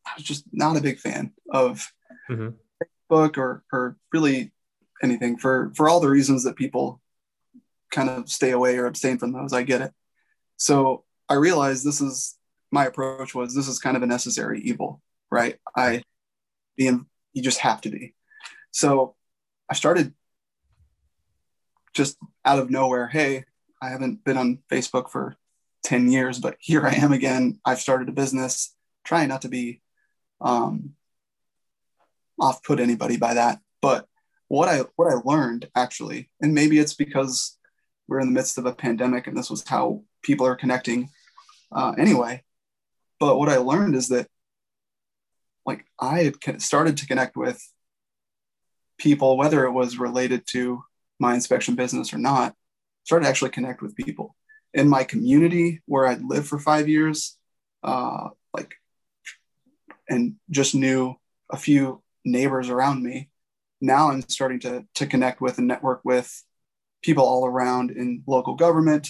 [0.06, 1.86] I was just not a big fan of
[2.30, 2.48] mm-hmm.
[3.10, 4.52] Facebook or or really
[5.02, 7.02] anything for for all the reasons that people
[7.90, 9.52] kind of stay away or abstain from those.
[9.52, 9.92] I get it.
[10.56, 12.38] So I realized this is
[12.76, 15.56] my approach was this is kind of a necessary evil, right?
[15.74, 16.02] I
[16.76, 18.14] being you just have to be.
[18.70, 19.14] So
[19.70, 20.12] I started
[21.94, 23.06] just out of nowhere.
[23.08, 23.44] Hey,
[23.80, 25.36] I haven't been on Facebook for
[25.84, 27.58] 10 years, but here I am again.
[27.64, 29.80] I've started a business, trying not to be
[30.42, 30.92] um,
[32.38, 33.58] off put anybody by that.
[33.80, 34.06] But
[34.48, 37.56] what I what I learned actually, and maybe it's because
[38.06, 41.08] we're in the midst of a pandemic and this was how people are connecting
[41.72, 42.42] uh, anyway.
[43.18, 44.28] But what I learned is that
[45.64, 47.62] like I had started to connect with
[48.98, 50.82] people, whether it was related to
[51.18, 52.54] my inspection business or not,
[53.04, 54.36] started to actually connect with people
[54.74, 57.38] in my community where I'd lived for five years,
[57.82, 58.74] uh, like,
[60.08, 61.14] and just knew
[61.50, 63.30] a few neighbors around me.
[63.80, 66.42] Now I'm starting to to connect with and network with
[67.02, 69.08] people all around in local government,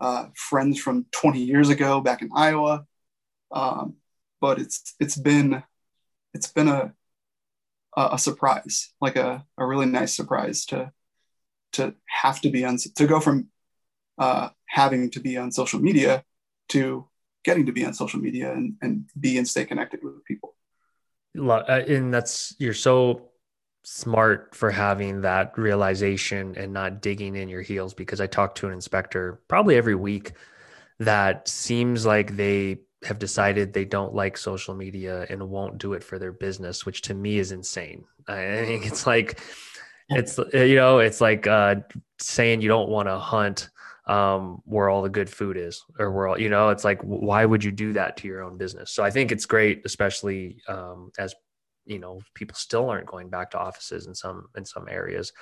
[0.00, 2.84] uh, friends from 20 years ago back in Iowa.
[3.52, 3.94] Um,
[4.40, 5.62] but it's it's been
[6.34, 6.94] it's been a
[7.96, 10.90] a surprise, like a, a really nice surprise to
[11.72, 13.48] to have to be on to go from
[14.18, 16.24] uh, having to be on social media
[16.68, 17.08] to
[17.44, 20.54] getting to be on social media and, and be and stay connected with people.
[21.38, 23.28] Uh, and that's you're so
[23.84, 28.68] smart for having that realization and not digging in your heels because I talk to
[28.68, 30.32] an inspector probably every week
[31.00, 36.04] that seems like they have decided they don't like social media and won't do it
[36.04, 38.04] for their business, which to me is insane.
[38.28, 39.40] I think it's like,
[40.08, 41.76] it's, you know, it's like uh,
[42.18, 43.70] saying you don't want to hunt
[44.06, 47.44] um, where all the good food is or where all, you know, it's like, why
[47.44, 48.90] would you do that to your own business?
[48.90, 51.34] So I think it's great, especially um, as
[51.86, 55.32] you know people still aren't going back to offices in some in some areas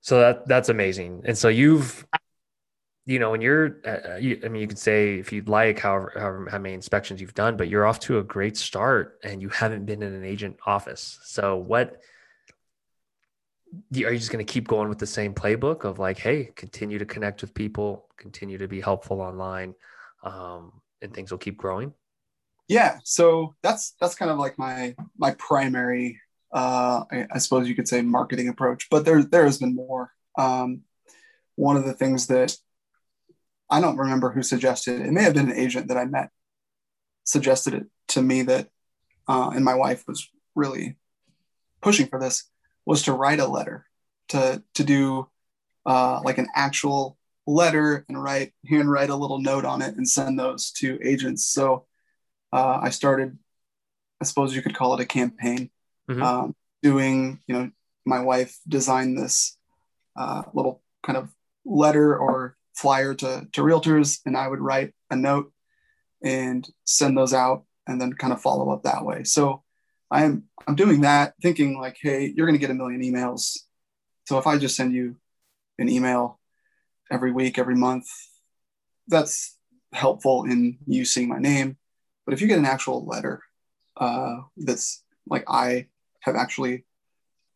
[0.00, 2.06] so that that's amazing and so you've
[3.06, 5.78] you know when you're uh, uh, you, i mean you could say if you'd like
[5.78, 9.40] however, however how many inspections you've done but you're off to a great start and
[9.40, 11.18] you haven't been in an agent office.
[11.24, 12.00] So what
[13.94, 16.98] are you just going to keep going with the same playbook of like hey continue
[16.98, 19.74] to connect with people continue to be helpful online
[20.24, 21.94] um, and things will keep growing?
[22.68, 26.20] Yeah so that's that's kind of like my my primary
[26.52, 30.12] uh I, I, suppose you could say marketing approach but there there has been more.
[30.36, 30.82] Um
[31.54, 32.56] one of the things that
[33.70, 36.30] i don't remember who suggested it may have been an agent that i met
[37.24, 38.68] suggested it to me that
[39.28, 40.96] uh, and my wife was really
[41.82, 42.44] pushing for this
[42.84, 43.86] was to write a letter
[44.28, 45.28] to to do
[45.84, 50.38] uh, like an actual letter and write handwrite a little note on it and send
[50.38, 51.86] those to agents so
[52.52, 53.36] uh, I started,
[54.20, 55.70] I suppose you could call it a campaign,
[56.08, 56.22] mm-hmm.
[56.22, 57.70] um, doing, you know,
[58.04, 59.58] my wife designed this
[60.16, 61.30] uh, little kind of
[61.64, 65.52] letter or flyer to, to realtors, and I would write a note
[66.22, 69.24] and send those out and then kind of follow up that way.
[69.24, 69.62] So
[70.10, 73.58] I'm I'm doing that, thinking like, hey, you're going to get a million emails.
[74.26, 75.16] So if I just send you
[75.78, 76.40] an email
[77.10, 78.06] every week, every month,
[79.08, 79.56] that's
[79.92, 81.76] helpful in you seeing my name.
[82.24, 83.42] But if you get an actual letter
[83.96, 85.86] uh, that's like I
[86.20, 86.84] have actually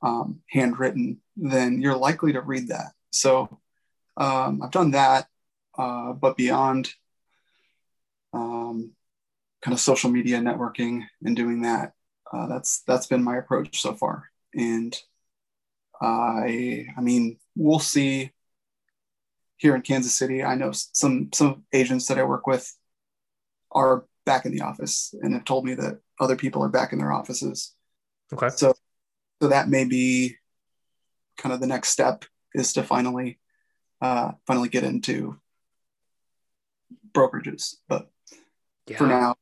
[0.03, 2.93] um, handwritten, then you're likely to read that.
[3.11, 3.61] So
[4.17, 5.27] um, I've done that,
[5.79, 6.93] uh, but beyond
[8.33, 8.93] um,
[9.63, 11.93] kind of social media networking and doing that,
[12.33, 14.31] uh, that's that's been my approach so far.
[14.55, 14.97] And
[16.01, 18.33] I, I mean, we'll see
[19.57, 20.43] here in Kansas City.
[20.43, 22.73] I know some some agents that I work with
[23.73, 26.99] are back in the office and have told me that other people are back in
[26.99, 27.75] their offices.
[28.33, 28.49] Okay.
[28.51, 28.75] So,
[29.43, 30.37] so that may be
[31.37, 33.40] kind of the next step is to finally,
[34.01, 35.39] uh, finally get into
[37.13, 37.77] brokerages.
[37.89, 38.11] But
[38.87, 38.99] yeah.
[38.99, 39.37] for now,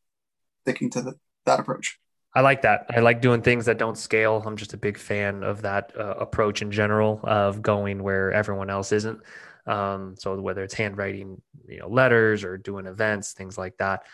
[0.62, 1.98] sticking to the, that approach.
[2.34, 2.86] I like that.
[2.90, 4.42] I like doing things that don't scale.
[4.44, 8.70] I'm just a big fan of that uh, approach in general of going where everyone
[8.70, 9.20] else isn't.
[9.66, 14.04] Um, so whether it's handwriting, you know, letters or doing events, things like that.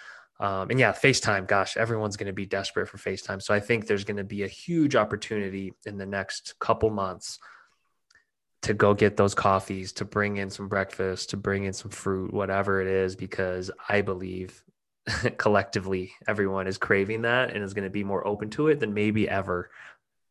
[0.41, 3.41] Um, and yeah, FaceTime, gosh, everyone's going to be desperate for FaceTime.
[3.43, 7.39] So I think there's going to be a huge opportunity in the next couple months
[8.65, 12.33] to go get those coffees, to bring in some breakfast, to bring in some fruit,
[12.33, 14.63] whatever it is, because I believe
[15.37, 18.95] collectively everyone is craving that and is going to be more open to it than
[18.95, 19.71] maybe ever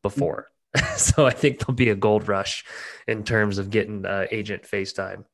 [0.01, 0.49] before.
[0.97, 2.65] so I think there'll be a gold rush
[3.07, 5.25] in terms of getting uh, agent FaceTime.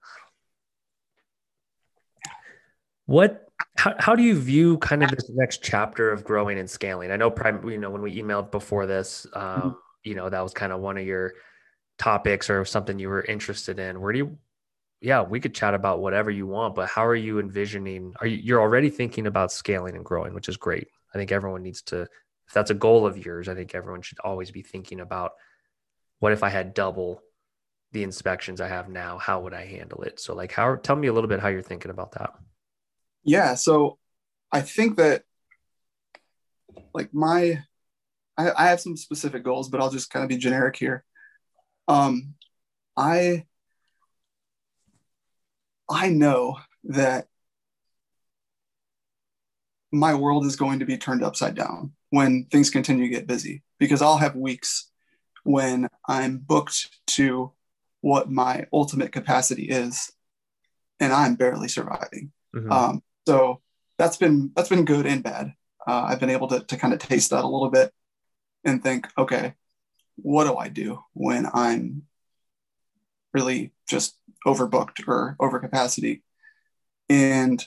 [3.06, 3.46] What
[3.78, 7.12] how, how do you view kind of this next chapter of growing and scaling?
[7.12, 9.70] I know prime, you know, when we emailed before this, um, mm-hmm.
[10.04, 11.34] you know that was kind of one of your
[12.00, 14.38] topics or something you were interested in where do you
[15.02, 18.38] yeah we could chat about whatever you want but how are you envisioning are you
[18.38, 20.88] you're already thinking about scaling and growing which is great.
[21.14, 24.20] I think everyone needs to if that's a goal of yours i think everyone should
[24.20, 25.34] always be thinking about
[26.20, 27.22] what if i had double
[27.92, 29.18] the inspections i have now?
[29.18, 30.20] How would i handle it?
[30.20, 32.34] So like how tell me a little bit how you're thinking about that.
[33.24, 33.98] Yeah so
[34.52, 35.24] i think that
[36.94, 37.64] like my
[38.38, 41.04] I, I have some specific goals but i'll just kind of be generic here
[41.90, 42.36] um,
[42.96, 43.46] I
[45.90, 47.28] I know that
[49.92, 53.64] my world is going to be turned upside down when things continue to get busy
[53.80, 54.92] because I'll have weeks
[55.44, 57.52] when I'm booked to
[58.02, 60.12] what my ultimate capacity is
[61.00, 62.32] and I'm barely surviving.
[62.56, 62.72] Mm-hmm.
[62.72, 63.62] Um, so
[63.98, 65.54] that's been that's been good and bad.
[65.88, 67.92] Uh, I've been able to, to kind of taste that a little bit
[68.64, 69.56] and think, okay,
[70.24, 72.04] what do I do when I'm
[73.34, 76.24] really just overbooked or over capacity?
[77.10, 77.66] And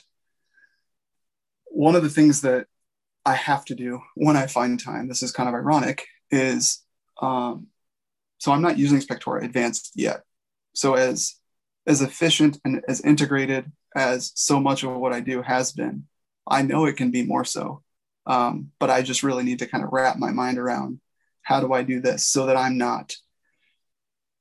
[1.65, 2.67] one of the things that
[3.25, 6.83] I have to do when I find time, this is kind of ironic, is
[7.21, 7.67] um,
[8.37, 10.23] so I'm not using Spectora Advanced yet.
[10.73, 11.35] So as
[11.85, 16.05] as efficient and as integrated as so much of what I do has been,
[16.47, 17.83] I know it can be more so.
[18.25, 20.99] Um, but I just really need to kind of wrap my mind around
[21.43, 23.15] how do I do this so that I'm not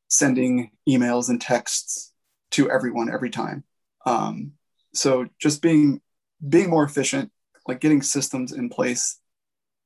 [0.08, 2.12] sending emails and texts
[2.52, 3.64] to everyone every time.
[4.06, 4.52] Um,
[4.94, 6.00] so just being
[6.46, 7.30] being more efficient,
[7.66, 9.18] like getting systems in place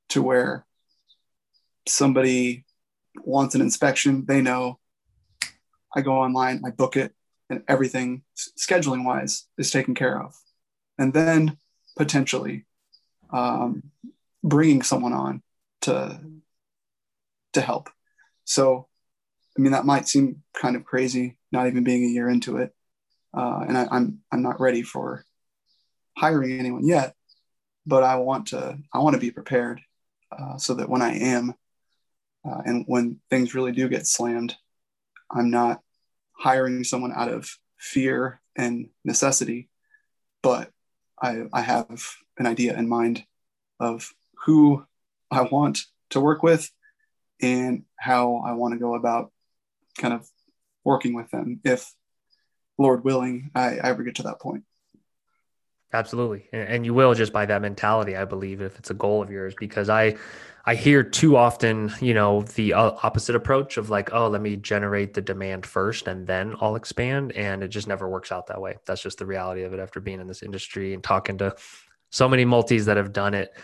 [0.09, 0.67] to where
[1.87, 2.65] somebody
[3.25, 4.79] wants an inspection, they know
[5.95, 7.15] I go online, I book it,
[7.49, 8.23] and everything
[8.59, 10.35] scheduling wise is taken care of.
[10.99, 11.59] And then
[11.97, 12.67] potentially
[13.31, 13.83] um,
[14.43, 15.43] bringing someone on
[15.83, 16.21] to
[17.57, 17.91] to help.
[18.45, 18.87] So,
[19.59, 22.75] I mean, that might seem kind of crazy, not even being a year into it.
[23.37, 25.25] Uh, and I, am I'm, I'm not ready for
[26.17, 27.15] hiring anyone yet,
[27.85, 29.81] but I want to I want to be prepared
[30.37, 31.55] uh, so that when I am,
[32.45, 34.55] uh, and when things really do get slammed,
[35.31, 35.81] I'm not
[36.33, 39.69] hiring someone out of fear and necessity,
[40.43, 40.71] but
[41.21, 41.89] I, I have
[42.39, 43.25] an idea in mind
[43.81, 44.13] of
[44.45, 44.85] who
[45.31, 46.71] I want to work with
[47.41, 49.33] and how I want to go about
[49.99, 50.29] kind of
[50.85, 51.93] working with them if,
[52.79, 54.65] Lord willing, I, I ever get to that point.
[55.93, 56.49] Absolutely.
[56.53, 59.55] And you will just by that mentality, I believe, if it's a goal of yours,
[59.59, 60.17] because I,
[60.67, 64.57] I hear too often, you know, the uh, opposite approach of like, oh, let me
[64.57, 67.33] generate the demand first and then I'll expand.
[67.33, 68.77] And it just never works out that way.
[68.85, 71.55] That's just the reality of it after being in this industry and talking to
[72.11, 73.57] so many multis that have done it.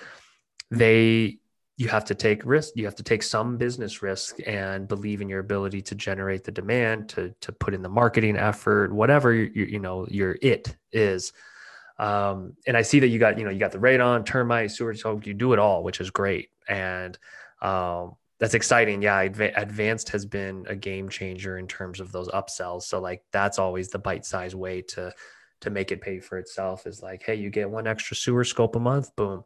[0.71, 1.39] They
[1.77, 5.29] you have to take risk you have to take some business risk and believe in
[5.29, 9.51] your ability to generate the demand to to put in the marketing effort whatever you,
[9.55, 11.33] you know your it is.
[11.99, 14.95] Um, and i see that you got you know you got the radon termite sewer
[14.95, 16.51] so you do it all which is great.
[16.69, 17.19] And
[17.61, 19.03] um, that's exciting.
[19.03, 22.83] Yeah advanced has been a game changer in terms of those upsells.
[22.83, 25.13] So like that's always the bite size way to
[25.63, 28.75] to make it pay for itself is like hey you get one extra sewer scope
[28.77, 29.45] a month boom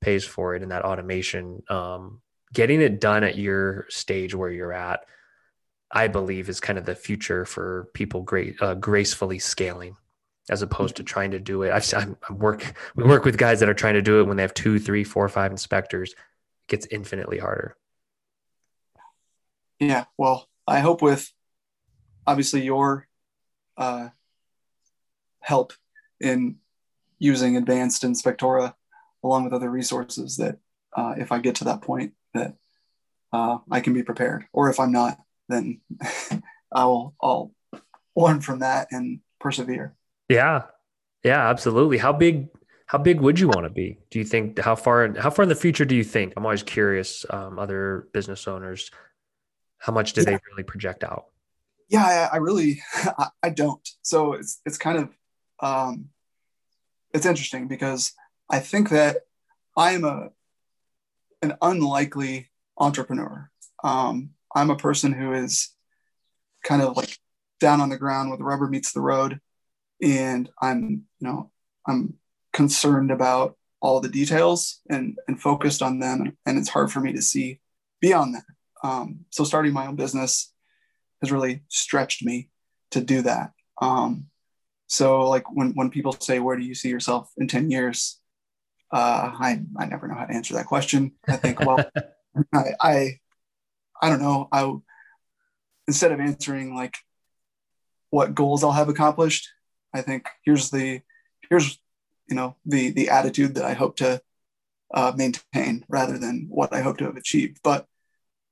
[0.00, 2.20] pays for it and that automation um,
[2.52, 5.00] getting it done at your stage where you're at
[5.90, 9.96] i believe is kind of the future for people great uh, gracefully scaling
[10.50, 11.72] as opposed to trying to do it.
[11.72, 14.36] I've, I'm, I'm work we work with guys that are trying to do it when
[14.36, 16.16] they have two three four five inspectors it
[16.68, 17.76] gets infinitely harder.
[19.78, 21.32] Yeah well i hope with
[22.26, 23.06] obviously your
[23.76, 24.08] uh,
[25.40, 25.72] help
[26.20, 26.56] in
[27.18, 28.74] using advanced inspectora
[29.24, 30.58] along with other resources that
[30.96, 32.54] uh, if I get to that point that
[33.32, 34.46] uh, I can be prepared.
[34.52, 35.80] Or if I'm not, then
[36.72, 37.52] I'll I'll
[38.16, 39.94] learn from that and persevere.
[40.28, 40.62] Yeah,
[41.24, 41.98] yeah, absolutely.
[41.98, 42.48] How big
[42.86, 43.98] how big would you want to be?
[44.10, 46.32] Do you think how far how far in the future do you think?
[46.36, 47.24] I'm always curious.
[47.28, 48.90] Um, other business owners,
[49.78, 50.30] how much do yeah.
[50.30, 51.26] they really project out?
[51.88, 53.86] Yeah, I, I really I, I, don't.
[54.02, 55.10] So it's it's kind of
[55.60, 56.08] um,
[57.12, 58.12] it's interesting because
[58.50, 59.18] I think that
[59.76, 60.30] I am a
[61.42, 63.50] an unlikely entrepreneur.
[63.84, 65.70] Um, I'm a person who is
[66.64, 67.16] kind of like
[67.60, 69.40] down on the ground where the rubber meets the road,
[70.02, 71.50] and I'm you know
[71.86, 72.14] I'm
[72.52, 77.12] concerned about all the details and and focused on them, and it's hard for me
[77.12, 77.60] to see
[78.00, 78.44] beyond that.
[78.82, 80.52] Um, so starting my own business
[81.20, 82.48] has really stretched me
[82.92, 83.52] to do that.
[83.80, 84.26] Um,
[84.86, 88.20] so like when when people say, "Where do you see yourself in ten years?"
[88.90, 91.12] Uh, I I never know how to answer that question.
[91.28, 91.78] I think well,
[92.54, 93.18] I, I
[94.00, 94.48] I don't know.
[94.50, 94.72] I
[95.86, 96.96] instead of answering like
[98.10, 99.48] what goals I'll have accomplished,
[99.94, 101.00] I think here's the
[101.50, 101.78] here's
[102.28, 104.22] you know the the attitude that I hope to
[104.94, 107.60] uh, maintain rather than what I hope to have achieved.
[107.62, 107.86] But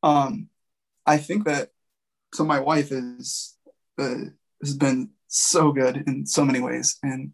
[0.03, 0.49] um,
[1.07, 1.71] I think that
[2.35, 3.57] so my wife is
[3.99, 4.17] uh,
[4.63, 7.33] has been so good in so many ways in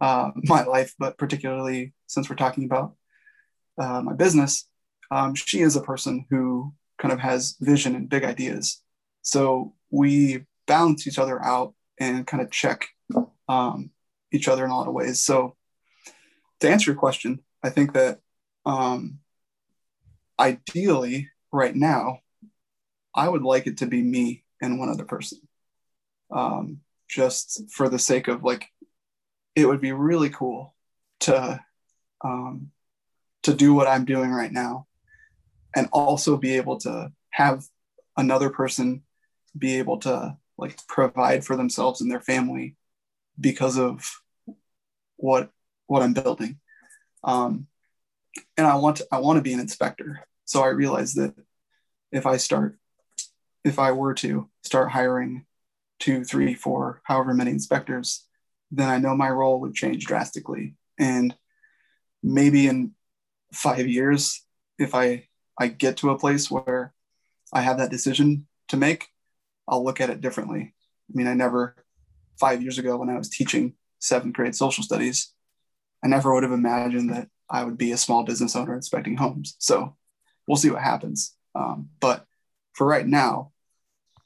[0.00, 2.94] uh, my life, but particularly since we're talking about
[3.78, 4.68] uh, my business,
[5.10, 8.80] um, she is a person who kind of has vision and big ideas.
[9.22, 12.88] So we balance each other out and kind of check
[13.48, 13.90] um,
[14.32, 15.20] each other in a lot of ways.
[15.20, 15.56] So
[16.60, 18.20] to answer your question, I think that
[18.64, 19.18] um,
[20.38, 22.20] ideally, right now,
[23.14, 25.38] I would like it to be me and one other person.
[26.30, 28.66] Um, just for the sake of like,
[29.54, 30.74] it would be really cool
[31.20, 31.60] to
[32.24, 32.70] um,
[33.42, 34.86] to do what I'm doing right now,
[35.76, 37.64] and also be able to have
[38.16, 39.02] another person
[39.56, 42.76] be able to like provide for themselves and their family
[43.38, 44.08] because of
[45.16, 45.50] what
[45.86, 46.58] what I'm building.
[47.22, 47.66] Um,
[48.56, 50.20] and I want to, I want to be an inspector.
[50.44, 51.34] So I realized that
[52.10, 52.78] if I start,
[53.64, 55.46] if I were to start hiring
[56.00, 58.26] two, three, four, however many inspectors,
[58.70, 60.74] then I know my role would change drastically.
[60.98, 61.34] And
[62.24, 62.92] maybe in
[63.52, 64.44] five years,
[64.78, 65.28] if I
[65.60, 66.92] I get to a place where
[67.52, 69.08] I have that decision to make,
[69.68, 70.74] I'll look at it differently.
[71.08, 71.76] I mean, I never
[72.40, 75.32] five years ago when I was teaching seventh grade social studies,
[76.02, 79.54] I never would have imagined that I would be a small business owner inspecting homes.
[79.58, 79.96] So
[80.48, 81.36] we'll see what happens.
[81.54, 82.24] Um, but
[82.72, 83.52] for right now,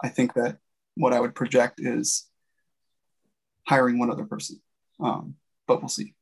[0.02, 0.58] I think that
[0.94, 2.26] what I would project is
[3.66, 4.60] hiring one other person.
[5.00, 5.34] Um,
[5.66, 6.14] but we'll see.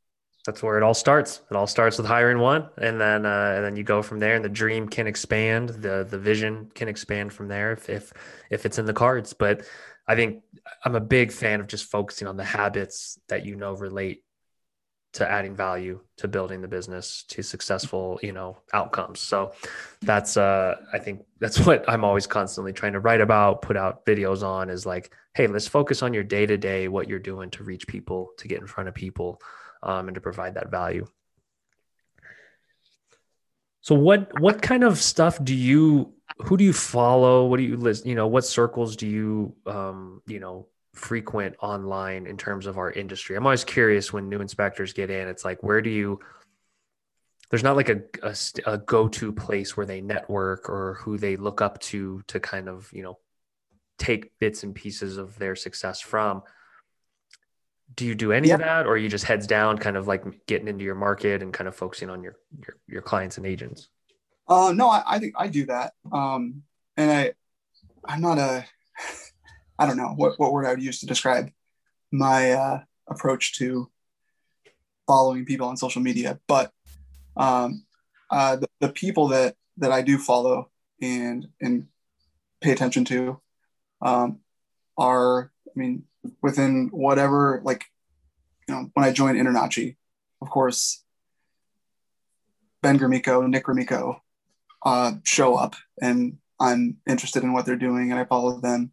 [0.47, 1.42] That's where it all starts.
[1.51, 4.36] It all starts with hiring one, and then uh, and then you go from there.
[4.36, 5.70] And the dream can expand.
[5.70, 8.12] the The vision can expand from there if if
[8.51, 9.32] if it's in the cards.
[9.32, 9.66] But
[10.09, 10.42] I think
[10.84, 14.22] I'm a big fan of just focusing on the habits that you know relate
[15.16, 19.53] to adding value to building the business to successful you know outcomes so
[20.03, 24.05] that's uh i think that's what i'm always constantly trying to write about put out
[24.05, 27.49] videos on is like hey let's focus on your day to day what you're doing
[27.49, 29.40] to reach people to get in front of people
[29.87, 31.07] um, and to provide that value
[33.80, 37.76] so what what kind of stuff do you who do you follow what do you
[37.78, 40.66] list you know what circles do you um you know
[40.97, 43.37] frequent online in terms of our industry.
[43.37, 46.20] I'm always curious when new inspectors get in, it's like, where do you,
[47.51, 48.34] there's not like a, a,
[48.66, 52.91] a go-to place where they network or who they look up to, to kind of,
[52.93, 53.18] you know,
[53.99, 56.43] take bits and pieces of their success from.
[57.95, 60.24] Do you do any of that or are you just heads down, kind of like
[60.47, 63.89] getting into your market and kind of focusing on your, your, your clients and agents?
[64.49, 65.95] Uh, no, I, I think I do that.
[66.12, 66.62] Um,
[66.97, 67.32] and I,
[68.05, 68.64] I'm not a,
[69.78, 71.51] I don't know what, what word I would use to describe
[72.12, 73.91] my uh, approach to
[75.07, 76.39] following people on social media.
[76.47, 76.72] But
[77.37, 77.84] um,
[78.30, 80.70] uh, the, the, people that that I do follow
[81.01, 81.87] and and
[82.61, 83.41] pay attention to
[84.03, 84.41] um,
[84.99, 86.05] are, I mean,
[86.42, 87.84] within whatever like,
[88.68, 89.96] you know, when I joined InterNACHI,
[90.42, 91.02] of course,
[92.82, 94.20] Ben Gromicko, Nick Gromicko
[94.84, 98.92] uh, show up, and I'm interested in what they're doing, and I follow them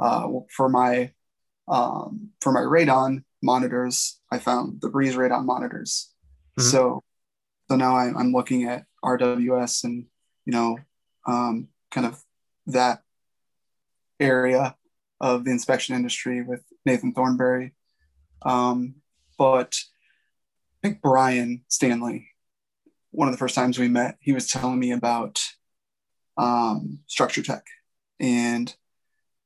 [0.00, 1.12] uh, for my
[1.68, 6.10] um, for my radon monitors, I found the Breeze radon monitors.
[6.58, 6.68] Mm-hmm.
[6.68, 7.02] So
[7.70, 10.06] so now I'm, I'm looking at RWS and
[10.44, 10.78] you know
[11.26, 12.22] um, kind of
[12.66, 13.02] that
[14.20, 14.76] area
[15.20, 17.72] of the inspection industry with Nathan Thornberry.
[18.42, 18.96] Um,
[19.38, 19.76] but
[20.82, 22.28] I think Brian Stanley,
[23.10, 25.42] one of the first times we met, he was telling me about
[26.36, 27.64] um, structure tech
[28.18, 28.74] and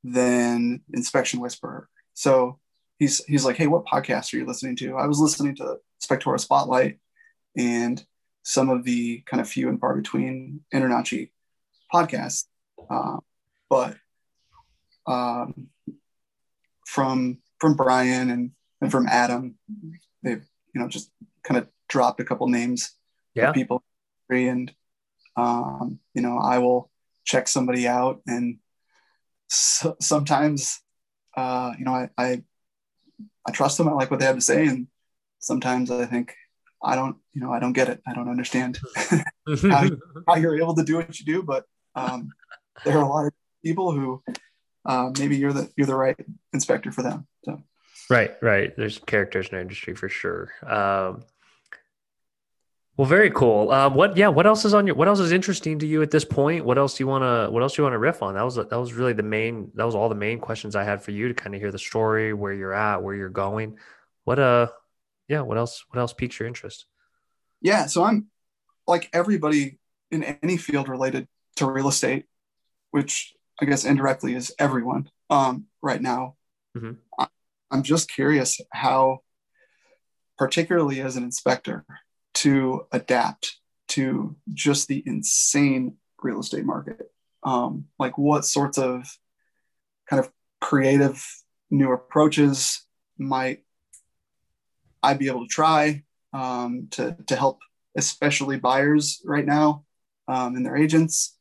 [0.05, 1.89] then Inspection Whisperer.
[2.15, 2.59] So
[2.99, 4.97] he's he's like, hey, what podcast are you listening to?
[4.97, 6.99] I was listening to Spectora Spotlight
[7.57, 8.05] and
[8.43, 11.31] some of the kind of few and far between InterNACHI
[11.93, 12.45] podcasts,
[12.89, 13.17] uh,
[13.69, 13.97] but
[15.07, 15.69] um,
[16.97, 19.57] from from Brian and and from Adam,
[20.23, 21.11] they've you know just
[21.45, 22.95] kind of dropped a couple names
[23.35, 23.49] yeah.
[23.51, 23.85] of people,
[24.31, 24.73] and
[25.37, 26.91] um, you know I will
[27.25, 28.59] check somebody out and
[29.49, 30.81] so, sometimes,
[31.37, 32.43] uh, you know, I, I,
[33.47, 33.89] I trust them.
[33.89, 34.89] I like what they have to say, and
[35.39, 36.35] sometimes I think
[36.83, 38.01] I don't, you know, I don't get it.
[38.07, 38.79] I don't understand
[39.63, 39.89] how,
[40.27, 41.43] how, you're able to do what you do.
[41.43, 42.31] But um,
[42.85, 43.33] there are a lot of
[43.65, 44.23] people who
[44.87, 46.17] uh, maybe you're the you're the right
[46.53, 47.27] inspector for them.
[47.45, 47.63] So.
[48.09, 48.75] Right, right.
[48.77, 50.53] There's characters in our industry for sure.
[50.67, 51.25] Um,
[52.97, 53.71] Well, very cool.
[53.73, 56.11] Um, what, yeah, what else is on your, what else is interesting to you at
[56.11, 56.65] this point?
[56.65, 58.33] What else do you want to, what else do you want to riff on?
[58.35, 61.03] That was, that was really the main, that was all the main questions I had
[61.03, 63.77] for you to kind of hear the story, where you're at, where you're going.
[64.25, 64.69] What, uh,
[65.29, 66.87] yeah, what else, what else piques your interest?
[67.61, 67.85] Yeah.
[67.85, 68.29] So I'm
[68.87, 69.79] like everybody
[70.11, 72.25] in any field related to real estate,
[72.93, 76.37] which I guess indirectly is everyone um, right now.
[76.77, 76.93] Mm-hmm.
[77.19, 77.27] I,
[77.71, 79.21] I'm just curious how,
[80.39, 81.85] particularly as an inspector,
[82.35, 83.57] to adapt
[83.89, 87.11] to just the insane real estate market.
[87.43, 89.07] Um, like what sorts of
[90.09, 90.31] kind of
[90.61, 91.25] creative
[91.71, 92.85] new approaches
[93.19, 93.63] might
[95.03, 96.03] I be able to try
[96.33, 97.61] um, to, to help,
[97.97, 99.85] especially buyers right now
[100.29, 101.36] um, and their agents.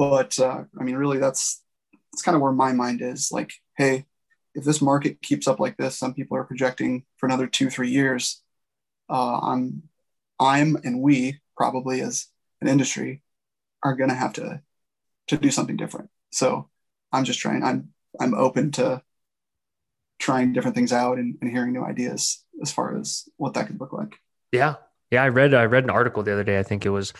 [0.00, 1.62] But uh, I mean, really, that's
[2.10, 3.30] that's kind of where my mind is.
[3.30, 4.06] Like, hey,
[4.54, 7.90] if this market keeps up like this, some people are projecting for another two, three
[7.90, 8.42] years.
[9.10, 9.82] Uh, I'm
[10.38, 12.28] I'm and we probably as
[12.62, 13.22] an industry
[13.82, 14.62] are going to have to
[15.28, 16.08] to do something different.
[16.32, 16.70] So
[17.12, 17.62] I'm just trying.
[17.62, 19.02] I'm I'm open to
[20.18, 23.78] trying different things out and, and hearing new ideas as far as what that could
[23.78, 24.14] look like.
[24.50, 24.76] Yeah,
[25.10, 25.22] yeah.
[25.22, 26.58] I read I read an article the other day.
[26.58, 27.12] I think it was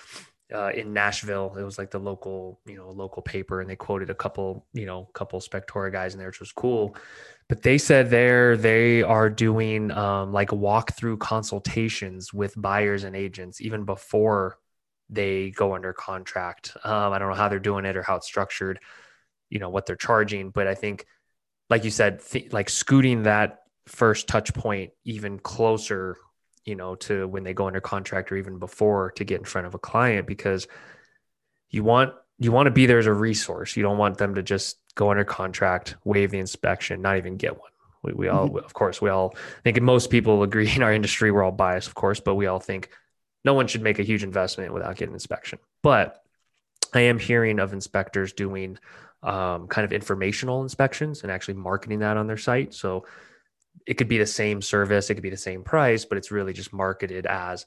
[0.53, 1.55] uh, in Nashville.
[1.59, 4.87] It was like the local, you know, local paper, and they quoted a couple, you
[4.87, 6.97] know, couple Spectora guys in there, which was cool.
[7.49, 13.61] But they said there they are doing um, like walkthrough consultations with buyers and agents
[13.61, 14.59] even before
[15.09, 16.77] they go under contract.
[16.85, 18.79] Um, I don't know how they're doing it or how it's structured,
[19.49, 20.51] you know, what they're charging.
[20.51, 21.07] But I think,
[21.69, 26.17] like you said, th- like scooting that first touch point even closer,
[26.65, 29.67] you know, to when they go under contract or even before to get in front
[29.67, 30.69] of a client because
[31.71, 33.77] you want you want to be there as a resource.
[33.77, 37.59] You don't want them to just go under contract, waive the inspection, not even get
[37.59, 37.71] one.
[38.03, 38.65] We, we all, mm-hmm.
[38.65, 41.89] of course, we all I think most people agree in our industry, we're all biased,
[41.89, 42.91] of course, but we all think
[43.45, 45.59] no one should make a huge investment without getting inspection.
[45.83, 46.23] But
[46.93, 48.79] I am hearing of inspectors doing
[49.23, 52.75] um, kind of informational inspections and actually marketing that on their site.
[52.75, 53.07] So
[53.87, 56.53] it could be the same service, it could be the same price, but it's really
[56.53, 57.67] just marketed as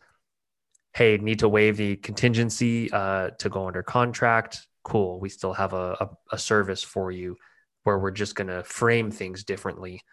[0.93, 4.67] hey, need to waive the contingency uh, to go under contract.
[4.83, 5.19] Cool.
[5.19, 7.35] We still have a, a, a service for you
[7.83, 10.03] where we're just going to frame things differently.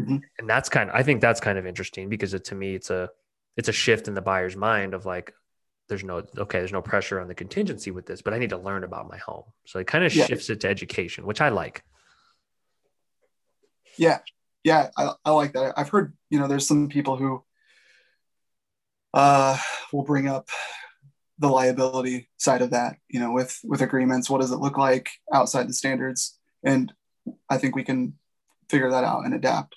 [0.00, 0.18] Mm-hmm.
[0.38, 2.88] And that's kind of, I think that's kind of interesting because it, to me, it's
[2.88, 3.10] a,
[3.58, 5.34] it's a shift in the buyer's mind of like,
[5.88, 8.56] there's no, okay, there's no pressure on the contingency with this, but I need to
[8.56, 9.44] learn about my home.
[9.66, 10.24] So it kind of yeah.
[10.24, 11.84] shifts it to education, which I like.
[13.98, 14.20] Yeah.
[14.64, 14.90] Yeah.
[14.96, 15.74] I, I like that.
[15.76, 17.42] I've heard, you know, there's some people who,
[19.14, 19.58] uh,
[19.92, 20.48] we'll bring up
[21.38, 22.96] the liability side of that.
[23.08, 26.38] You know, with with agreements, what does it look like outside the standards?
[26.64, 26.92] And
[27.50, 28.14] I think we can
[28.70, 29.76] figure that out and adapt.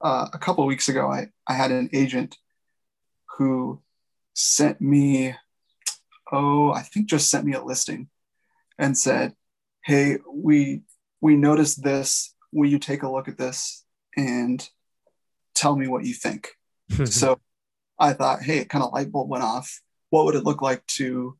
[0.00, 2.38] Uh, a couple weeks ago, I I had an agent
[3.36, 3.82] who
[4.34, 5.34] sent me,
[6.32, 8.08] oh, I think just sent me a listing,
[8.78, 9.34] and said,
[9.84, 10.82] "Hey, we
[11.20, 12.34] we noticed this.
[12.52, 13.84] Will you take a look at this
[14.16, 14.68] and
[15.54, 16.50] tell me what you think?"
[17.04, 17.40] so
[18.00, 19.80] I thought, hey, it kind of light bulb went off.
[20.08, 21.36] What would it look like to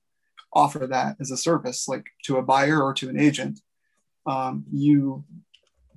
[0.53, 3.61] offer that as a service, like to a buyer or to an agent?
[4.27, 5.25] Um, you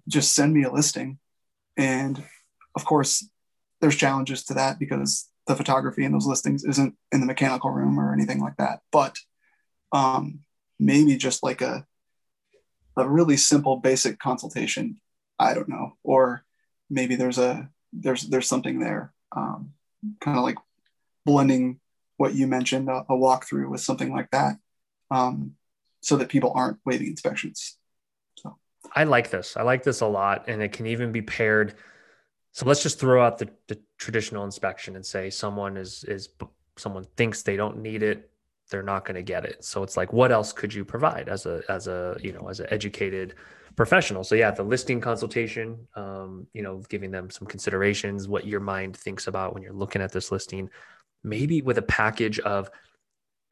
[0.08, 1.20] just send me a listing.
[1.78, 2.24] And
[2.76, 3.28] of course,
[3.82, 8.00] there's challenges to that because the photography in those listings isn't in the mechanical room
[8.00, 8.80] or anything like that.
[8.92, 9.18] But
[9.92, 10.40] um,
[10.80, 11.86] maybe just like a,
[12.96, 15.02] a really simple basic consultation.
[15.38, 15.98] I don't know.
[16.04, 16.46] Or
[16.94, 19.14] maybe there's a there's there's something there.
[19.36, 19.74] Um,
[20.22, 20.58] kind of like
[21.26, 21.80] blending
[22.18, 24.58] what you mentioned, a, a walkthrough with something like that,
[25.10, 25.56] um,
[26.02, 27.78] so that people aren't waiving inspections.
[28.38, 28.58] So
[28.96, 29.58] I like this.
[29.58, 31.76] I like this a lot, and it can even be paired.
[32.52, 36.30] So let's just throw out the, the traditional inspection and say someone is is
[36.78, 38.30] someone thinks they don't need it
[38.70, 41.46] they're not going to get it so it's like what else could you provide as
[41.46, 43.36] a as a you know as an educated
[43.76, 44.24] professional.
[44.24, 48.96] So yeah, the listing consultation, um, you know, giving them some considerations, what your mind
[48.96, 50.70] thinks about when you're looking at this listing,
[51.24, 52.70] maybe with a package of,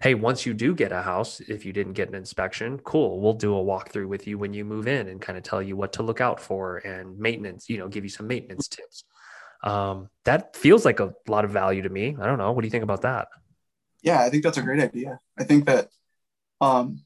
[0.01, 3.33] hey, once you do get a house, if you didn't get an inspection, cool, we'll
[3.33, 5.93] do a walkthrough with you when you move in and kind of tell you what
[5.93, 9.03] to look out for and maintenance, you know, give you some maintenance tips.
[9.63, 12.15] Um, that feels like a lot of value to me.
[12.19, 12.51] I don't know.
[12.51, 13.27] What do you think about that?
[14.01, 15.19] Yeah, I think that's a great idea.
[15.37, 15.89] I think that,
[16.59, 17.03] um,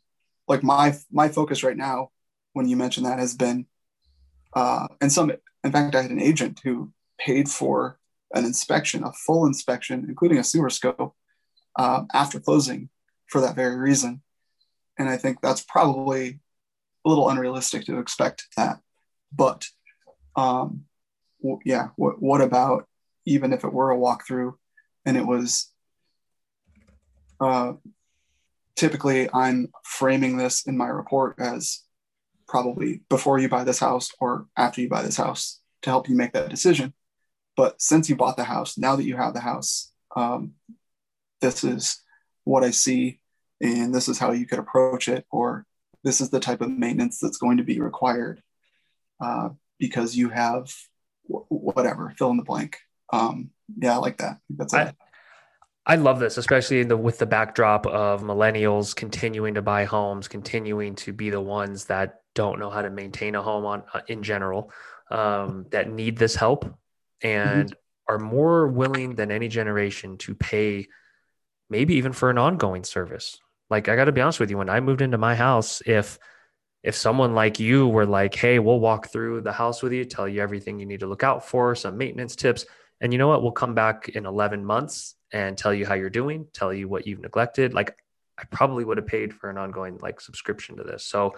[0.47, 2.11] like my my focus right now
[2.55, 3.65] when you mentioned that has been,
[4.55, 5.29] uh, and some,
[5.63, 7.99] in fact, I had an agent who paid for
[8.33, 11.13] an inspection, a full inspection, including a sewer scope,
[11.77, 12.89] uh, after closing
[13.27, 14.21] for that very reason.
[14.97, 16.39] And I think that's probably
[17.05, 18.79] a little unrealistic to expect that.
[19.33, 19.65] But
[20.37, 20.85] um,
[21.41, 22.87] w- yeah, what, what about
[23.25, 24.53] even if it were a walkthrough
[25.05, 25.73] and it was
[27.41, 27.73] uh,
[28.77, 31.84] typically I'm framing this in my report as
[32.47, 36.15] probably before you buy this house or after you buy this house to help you
[36.15, 36.93] make that decision.
[37.57, 40.53] But since you bought the house, now that you have the house, um,
[41.41, 42.01] this is
[42.43, 43.19] what I see,
[43.61, 45.65] and this is how you could approach it, or
[46.03, 48.41] this is the type of maintenance that's going to be required
[49.23, 50.71] uh, because you have
[51.27, 52.77] w- whatever, fill in the blank.
[53.11, 54.39] Um, yeah, I like that.
[54.49, 54.93] That's I,
[55.85, 60.95] I love this, especially the, with the backdrop of millennials continuing to buy homes, continuing
[60.95, 64.21] to be the ones that don't know how to maintain a home on uh, in
[64.21, 64.71] general,
[65.09, 66.77] um, that need this help
[67.21, 68.13] and mm-hmm.
[68.13, 70.87] are more willing than any generation to pay,
[71.69, 73.39] maybe even for an ongoing service.
[73.69, 76.19] Like I got to be honest with you, when I moved into my house, if
[76.83, 80.27] if someone like you were like, "Hey, we'll walk through the house with you, tell
[80.27, 82.67] you everything you need to look out for, some maintenance tips,"
[83.01, 86.11] and you know what, we'll come back in 11 months and tell you how you're
[86.11, 87.73] doing, tell you what you've neglected.
[87.73, 87.97] Like
[88.37, 91.03] I probably would have paid for an ongoing like subscription to this.
[91.03, 91.35] So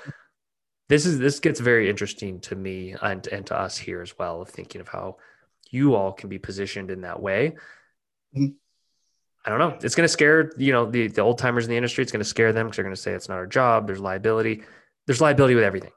[0.90, 4.42] this is this gets very interesting to me and and to us here as well
[4.42, 5.18] of thinking of how
[5.70, 7.56] you all can be positioned in that way.
[8.36, 8.54] Mm-hmm.
[9.46, 9.78] I don't know.
[9.82, 12.02] It's going to scare you know the the old timers in the industry.
[12.02, 13.88] It's going to scare them because they're going to say it's not our job.
[13.88, 14.64] There's liability.
[15.06, 15.92] There's liability with everything.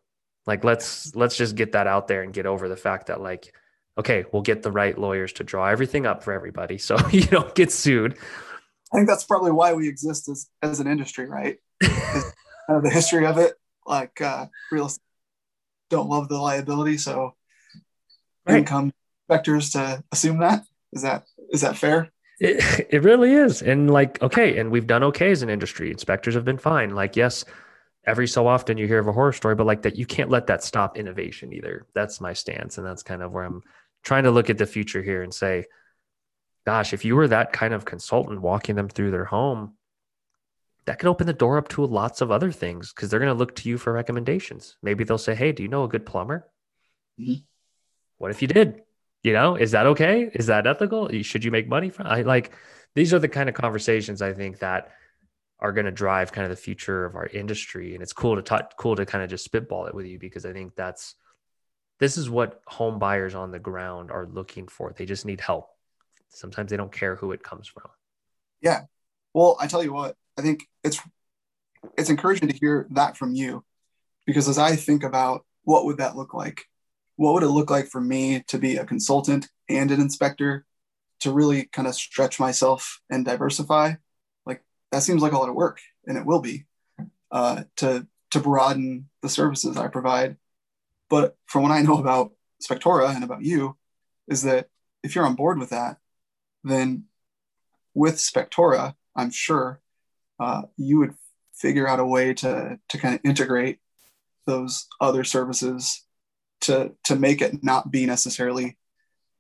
[0.47, 3.53] Like let's let's just get that out there and get over the fact that like
[3.99, 7.55] okay, we'll get the right lawyers to draw everything up for everybody so you don't
[7.55, 8.17] get sued.
[8.93, 11.59] I think that's probably why we exist as, as an industry, right?
[11.83, 12.25] kind
[12.69, 13.55] of the history of it,
[13.87, 15.03] like uh, real estate
[15.91, 17.35] don't love the liability, so
[18.47, 18.59] right.
[18.59, 18.93] income
[19.29, 20.65] inspectors to assume that.
[20.93, 22.11] Is that is that fair?
[22.39, 23.63] It, it really is.
[23.63, 25.91] And like, okay, and we've done okay as an industry.
[25.91, 26.95] Inspectors have been fine.
[26.95, 27.45] Like, yes,
[28.07, 30.47] every so often you hear of a horror story, but like that you can't let
[30.47, 31.87] that stop innovation either.
[31.95, 32.79] That's my stance.
[32.79, 33.63] And that's kind of where I'm
[34.03, 35.67] trying to look at the future here and say,
[36.65, 39.75] gosh, if you were that kind of consultant walking them through their home,
[40.87, 43.39] that could open the door up to lots of other things because they're going to
[43.39, 44.77] look to you for recommendations.
[44.83, 46.49] Maybe they'll say, Hey, do you know a good plumber?
[47.21, 47.43] Mm-hmm.
[48.19, 48.83] What if you did?
[49.23, 50.31] You know, is that okay?
[50.35, 51.11] Is that ethical?
[51.23, 52.07] Should you make money from?
[52.07, 52.53] I like
[52.95, 54.93] these are the kind of conversations I think that
[55.59, 57.95] are going to drive kind of the future of our industry.
[57.95, 60.47] And it's cool to talk, cool to kind of just spitball it with you because
[60.47, 61.15] I think that's
[61.99, 64.93] this is what home buyers on the ground are looking for.
[64.97, 65.69] They just need help.
[66.31, 67.91] Sometimes they don't care who it comes from.
[68.63, 68.83] Yeah.
[69.35, 71.01] Well, I tell you what, I think it's
[71.97, 73.65] it's encouraging to hear that from you
[74.27, 76.67] because as I think about what would that look like?
[77.17, 80.65] What would it look like for me to be a consultant and an inspector
[81.21, 83.95] to really kind of stretch myself and diversify?
[84.47, 84.63] Like
[84.93, 86.65] that seems like a lot of work and it will be
[87.31, 90.37] uh, to to broaden the services I provide
[91.11, 93.77] but from what I know about Spectora and about you,
[94.29, 94.69] is that
[95.03, 95.99] if you're on board with that,
[96.65, 97.05] then
[97.93, 99.81] with Spectora, I'm sure
[100.41, 101.15] uh, you would
[101.55, 103.79] figure out a way to to kind of integrate
[104.47, 106.05] those other services
[106.63, 108.77] to to make it not be necessarily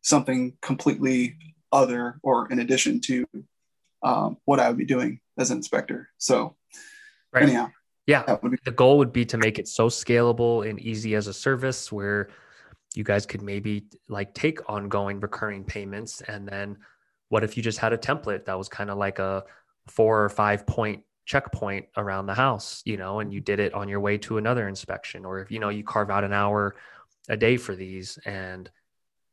[0.02, 1.36] something completely
[1.72, 3.26] other or in addition to
[4.02, 6.08] um, what I would be doing as an inspector.
[6.18, 6.56] So,
[7.32, 7.44] right.
[7.44, 7.70] anyhow,
[8.06, 8.36] yeah.
[8.42, 11.92] Be- the goal would be to make it so scalable and easy as a service
[11.92, 12.28] where
[12.94, 16.20] you guys could maybe like take ongoing recurring payments.
[16.22, 16.78] And then
[17.28, 19.44] what if you just had a template that was kind of like a
[19.90, 23.88] four or five point checkpoint around the house, you know, and you did it on
[23.88, 26.76] your way to another inspection, or if you know you carve out an hour
[27.28, 28.70] a day for these and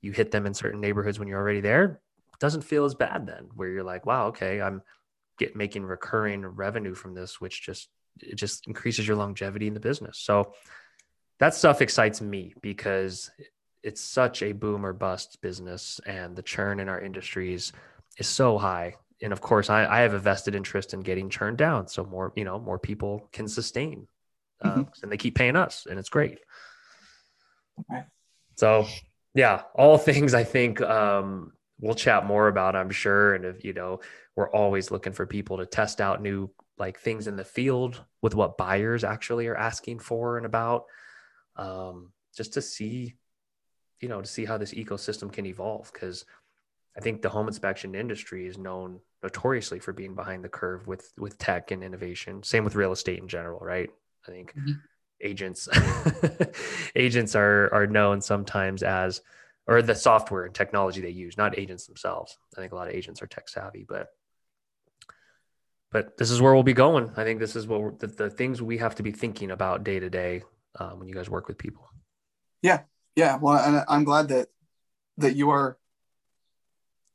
[0.01, 2.01] you hit them in certain neighborhoods when you're already there,
[2.39, 4.82] doesn't feel as bad then, where you're like, wow, okay, I'm
[5.39, 7.89] get making recurring revenue from this, which just
[8.22, 10.20] it just increases your longevity in the business.
[10.20, 10.53] So
[11.39, 13.30] that stuff excites me because
[13.84, 17.72] it's such a boom or bust business and the churn in our industries
[18.18, 18.95] is so high.
[19.22, 21.88] And of course, I, I have a vested interest in getting churned down.
[21.88, 24.07] So more, you know, more people can sustain
[24.61, 24.82] uh, mm-hmm.
[25.01, 26.39] and they keep paying us and it's great.
[27.80, 28.03] Okay.
[28.55, 28.86] So
[29.34, 33.34] yeah, all things I think um, we'll chat more about, I'm sure.
[33.34, 34.01] And if, you know,
[34.36, 38.36] we're always looking for people to test out new like things in the field with
[38.36, 40.86] what buyers actually are asking for and about
[41.55, 43.15] um, just to see
[43.99, 46.26] you know to see how this ecosystem can evolve because
[46.98, 51.12] i think the home inspection industry is known notoriously for being behind the curve with
[51.18, 53.89] with tech and innovation same with real estate in general right
[54.28, 54.74] i think mm-hmm.
[55.22, 55.68] agents
[56.95, 59.22] agents are are known sometimes as
[59.68, 62.93] or the software and technology they use not agents themselves i think a lot of
[62.93, 64.10] agents are tech savvy but
[65.91, 67.12] but this is where we'll be going.
[67.16, 70.00] I think this is what the, the, things we have to be thinking about day
[70.00, 70.43] to day
[70.80, 71.88] um, when you guys work with people.
[72.62, 72.82] Yeah,
[73.16, 73.38] yeah.
[73.38, 74.48] Well, and I'm glad that
[75.18, 75.78] that you are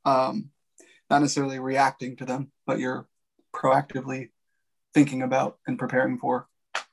[0.05, 0.51] um,
[1.11, 3.07] not necessarily reacting to them, but you're
[3.55, 4.31] proactively
[4.95, 6.49] thinking about and preparing for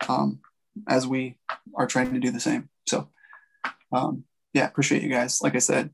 [0.07, 0.39] um,
[0.87, 1.37] as we
[1.75, 2.69] are trying to do the same.
[2.87, 3.09] So,
[3.91, 5.41] um, yeah, appreciate you guys.
[5.41, 5.91] Like I said,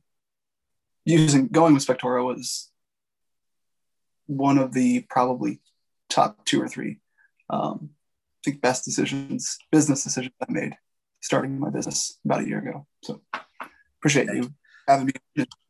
[1.06, 2.72] using going with Spectora was
[4.28, 5.60] one of the probably
[6.10, 7.00] top two or three,
[7.50, 10.76] um, I think, best decisions, business decisions I made
[11.22, 12.86] starting my business about a year ago.
[13.04, 13.22] So,
[14.00, 14.54] appreciate you
[14.88, 15.14] having me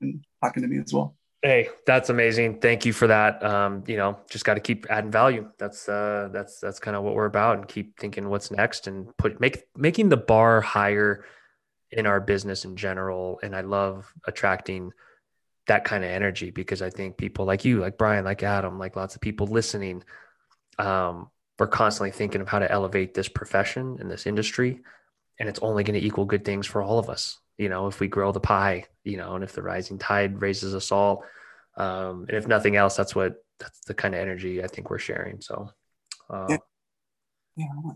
[0.02, 1.16] and talking to me as well.
[1.46, 2.60] Hey, that's amazing.
[2.60, 3.43] Thank you for that.
[3.43, 5.52] Um, you know, just got to keep adding value.
[5.60, 9.16] That's uh, that's that's kind of what we're about, and keep thinking what's next, and
[9.18, 11.24] put make making the bar higher
[11.91, 13.39] in our business in general.
[13.43, 14.91] And I love attracting
[15.68, 18.96] that kind of energy because I think people like you, like Brian, like Adam, like
[18.96, 20.04] lots of people listening,
[20.80, 21.30] um,
[21.60, 24.80] we're constantly thinking of how to elevate this profession and this industry,
[25.39, 27.99] and it's only going to equal good things for all of us you know, if
[27.99, 31.24] we grow the pie, you know, and if the rising tide raises us all.
[31.78, 34.99] Um, and if nothing else, that's what that's the kind of energy I think we're
[34.99, 35.41] sharing.
[35.41, 35.70] So,
[36.30, 36.58] uh, yeah.
[37.58, 37.91] yeah.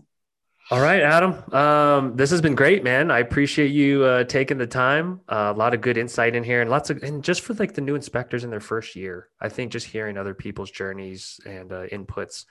[0.70, 1.52] All right, Adam.
[1.52, 3.10] Um, this has been great, man.
[3.10, 5.20] I appreciate you uh, taking the time.
[5.28, 7.74] Uh, a lot of good insight in here, and lots of, and just for like
[7.74, 11.72] the new inspectors in their first year, I think just hearing other people's journeys and
[11.72, 12.44] uh, inputs,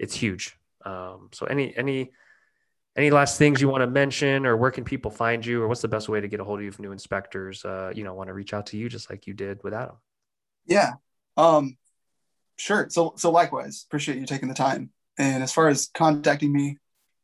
[0.00, 0.58] it's huge.
[0.84, 2.10] Um, so, any any
[3.00, 5.80] any last things you want to mention or where can people find you or what's
[5.80, 8.14] the best way to get a hold of you if new inspectors uh, you know
[8.14, 9.96] want to reach out to you just like you did with adam?
[10.66, 10.92] Yeah
[11.36, 11.76] um
[12.56, 12.88] sure.
[12.90, 14.90] So so likewise appreciate you taking the time.
[15.18, 16.78] And as far as contacting me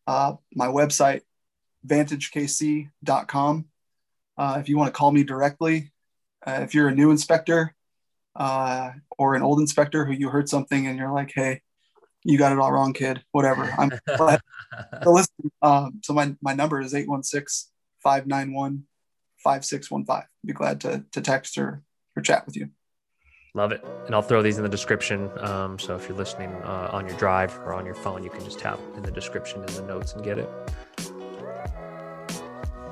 [0.07, 1.20] uh my website
[1.87, 3.66] vantagekc.com
[4.39, 5.93] uh, if you want to call me directly
[6.47, 7.74] uh, if you're a new inspector
[8.35, 11.61] uh, or an old inspector who you heard something and you're like hey
[12.27, 13.22] you got it all wrong, kid.
[13.33, 13.72] Whatever.
[13.79, 14.41] I'm glad
[15.03, 15.51] to listen.
[15.62, 17.70] Um, so my, my number is 816
[18.03, 18.85] 591
[19.39, 20.29] 5615.
[20.45, 21.83] Be glad to, to text or,
[22.16, 22.70] or chat with you.
[23.55, 23.83] Love it.
[24.05, 25.31] And I'll throw these in the description.
[25.39, 28.45] Um, so if you're listening uh, on your drive or on your phone, you can
[28.45, 30.49] just tap in the description in the notes and get it.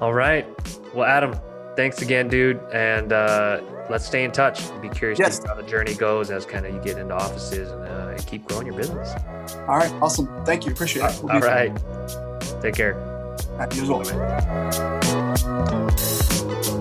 [0.00, 0.46] All right.
[0.94, 1.38] Well, Adam,
[1.76, 2.60] thanks again, dude.
[2.72, 3.60] And uh,
[3.90, 4.62] let's stay in touch.
[4.80, 5.38] Be curious yes.
[5.40, 8.46] to how the journey goes as kind of you get into offices and, uh, keep
[8.46, 9.12] growing your business.
[9.68, 9.92] All right.
[10.00, 10.28] Awesome.
[10.44, 10.72] Thank you.
[10.72, 11.20] Appreciate it.
[11.22, 11.72] We'll All right.
[12.62, 12.94] Take care.
[13.72, 13.88] You as
[16.64, 16.80] well.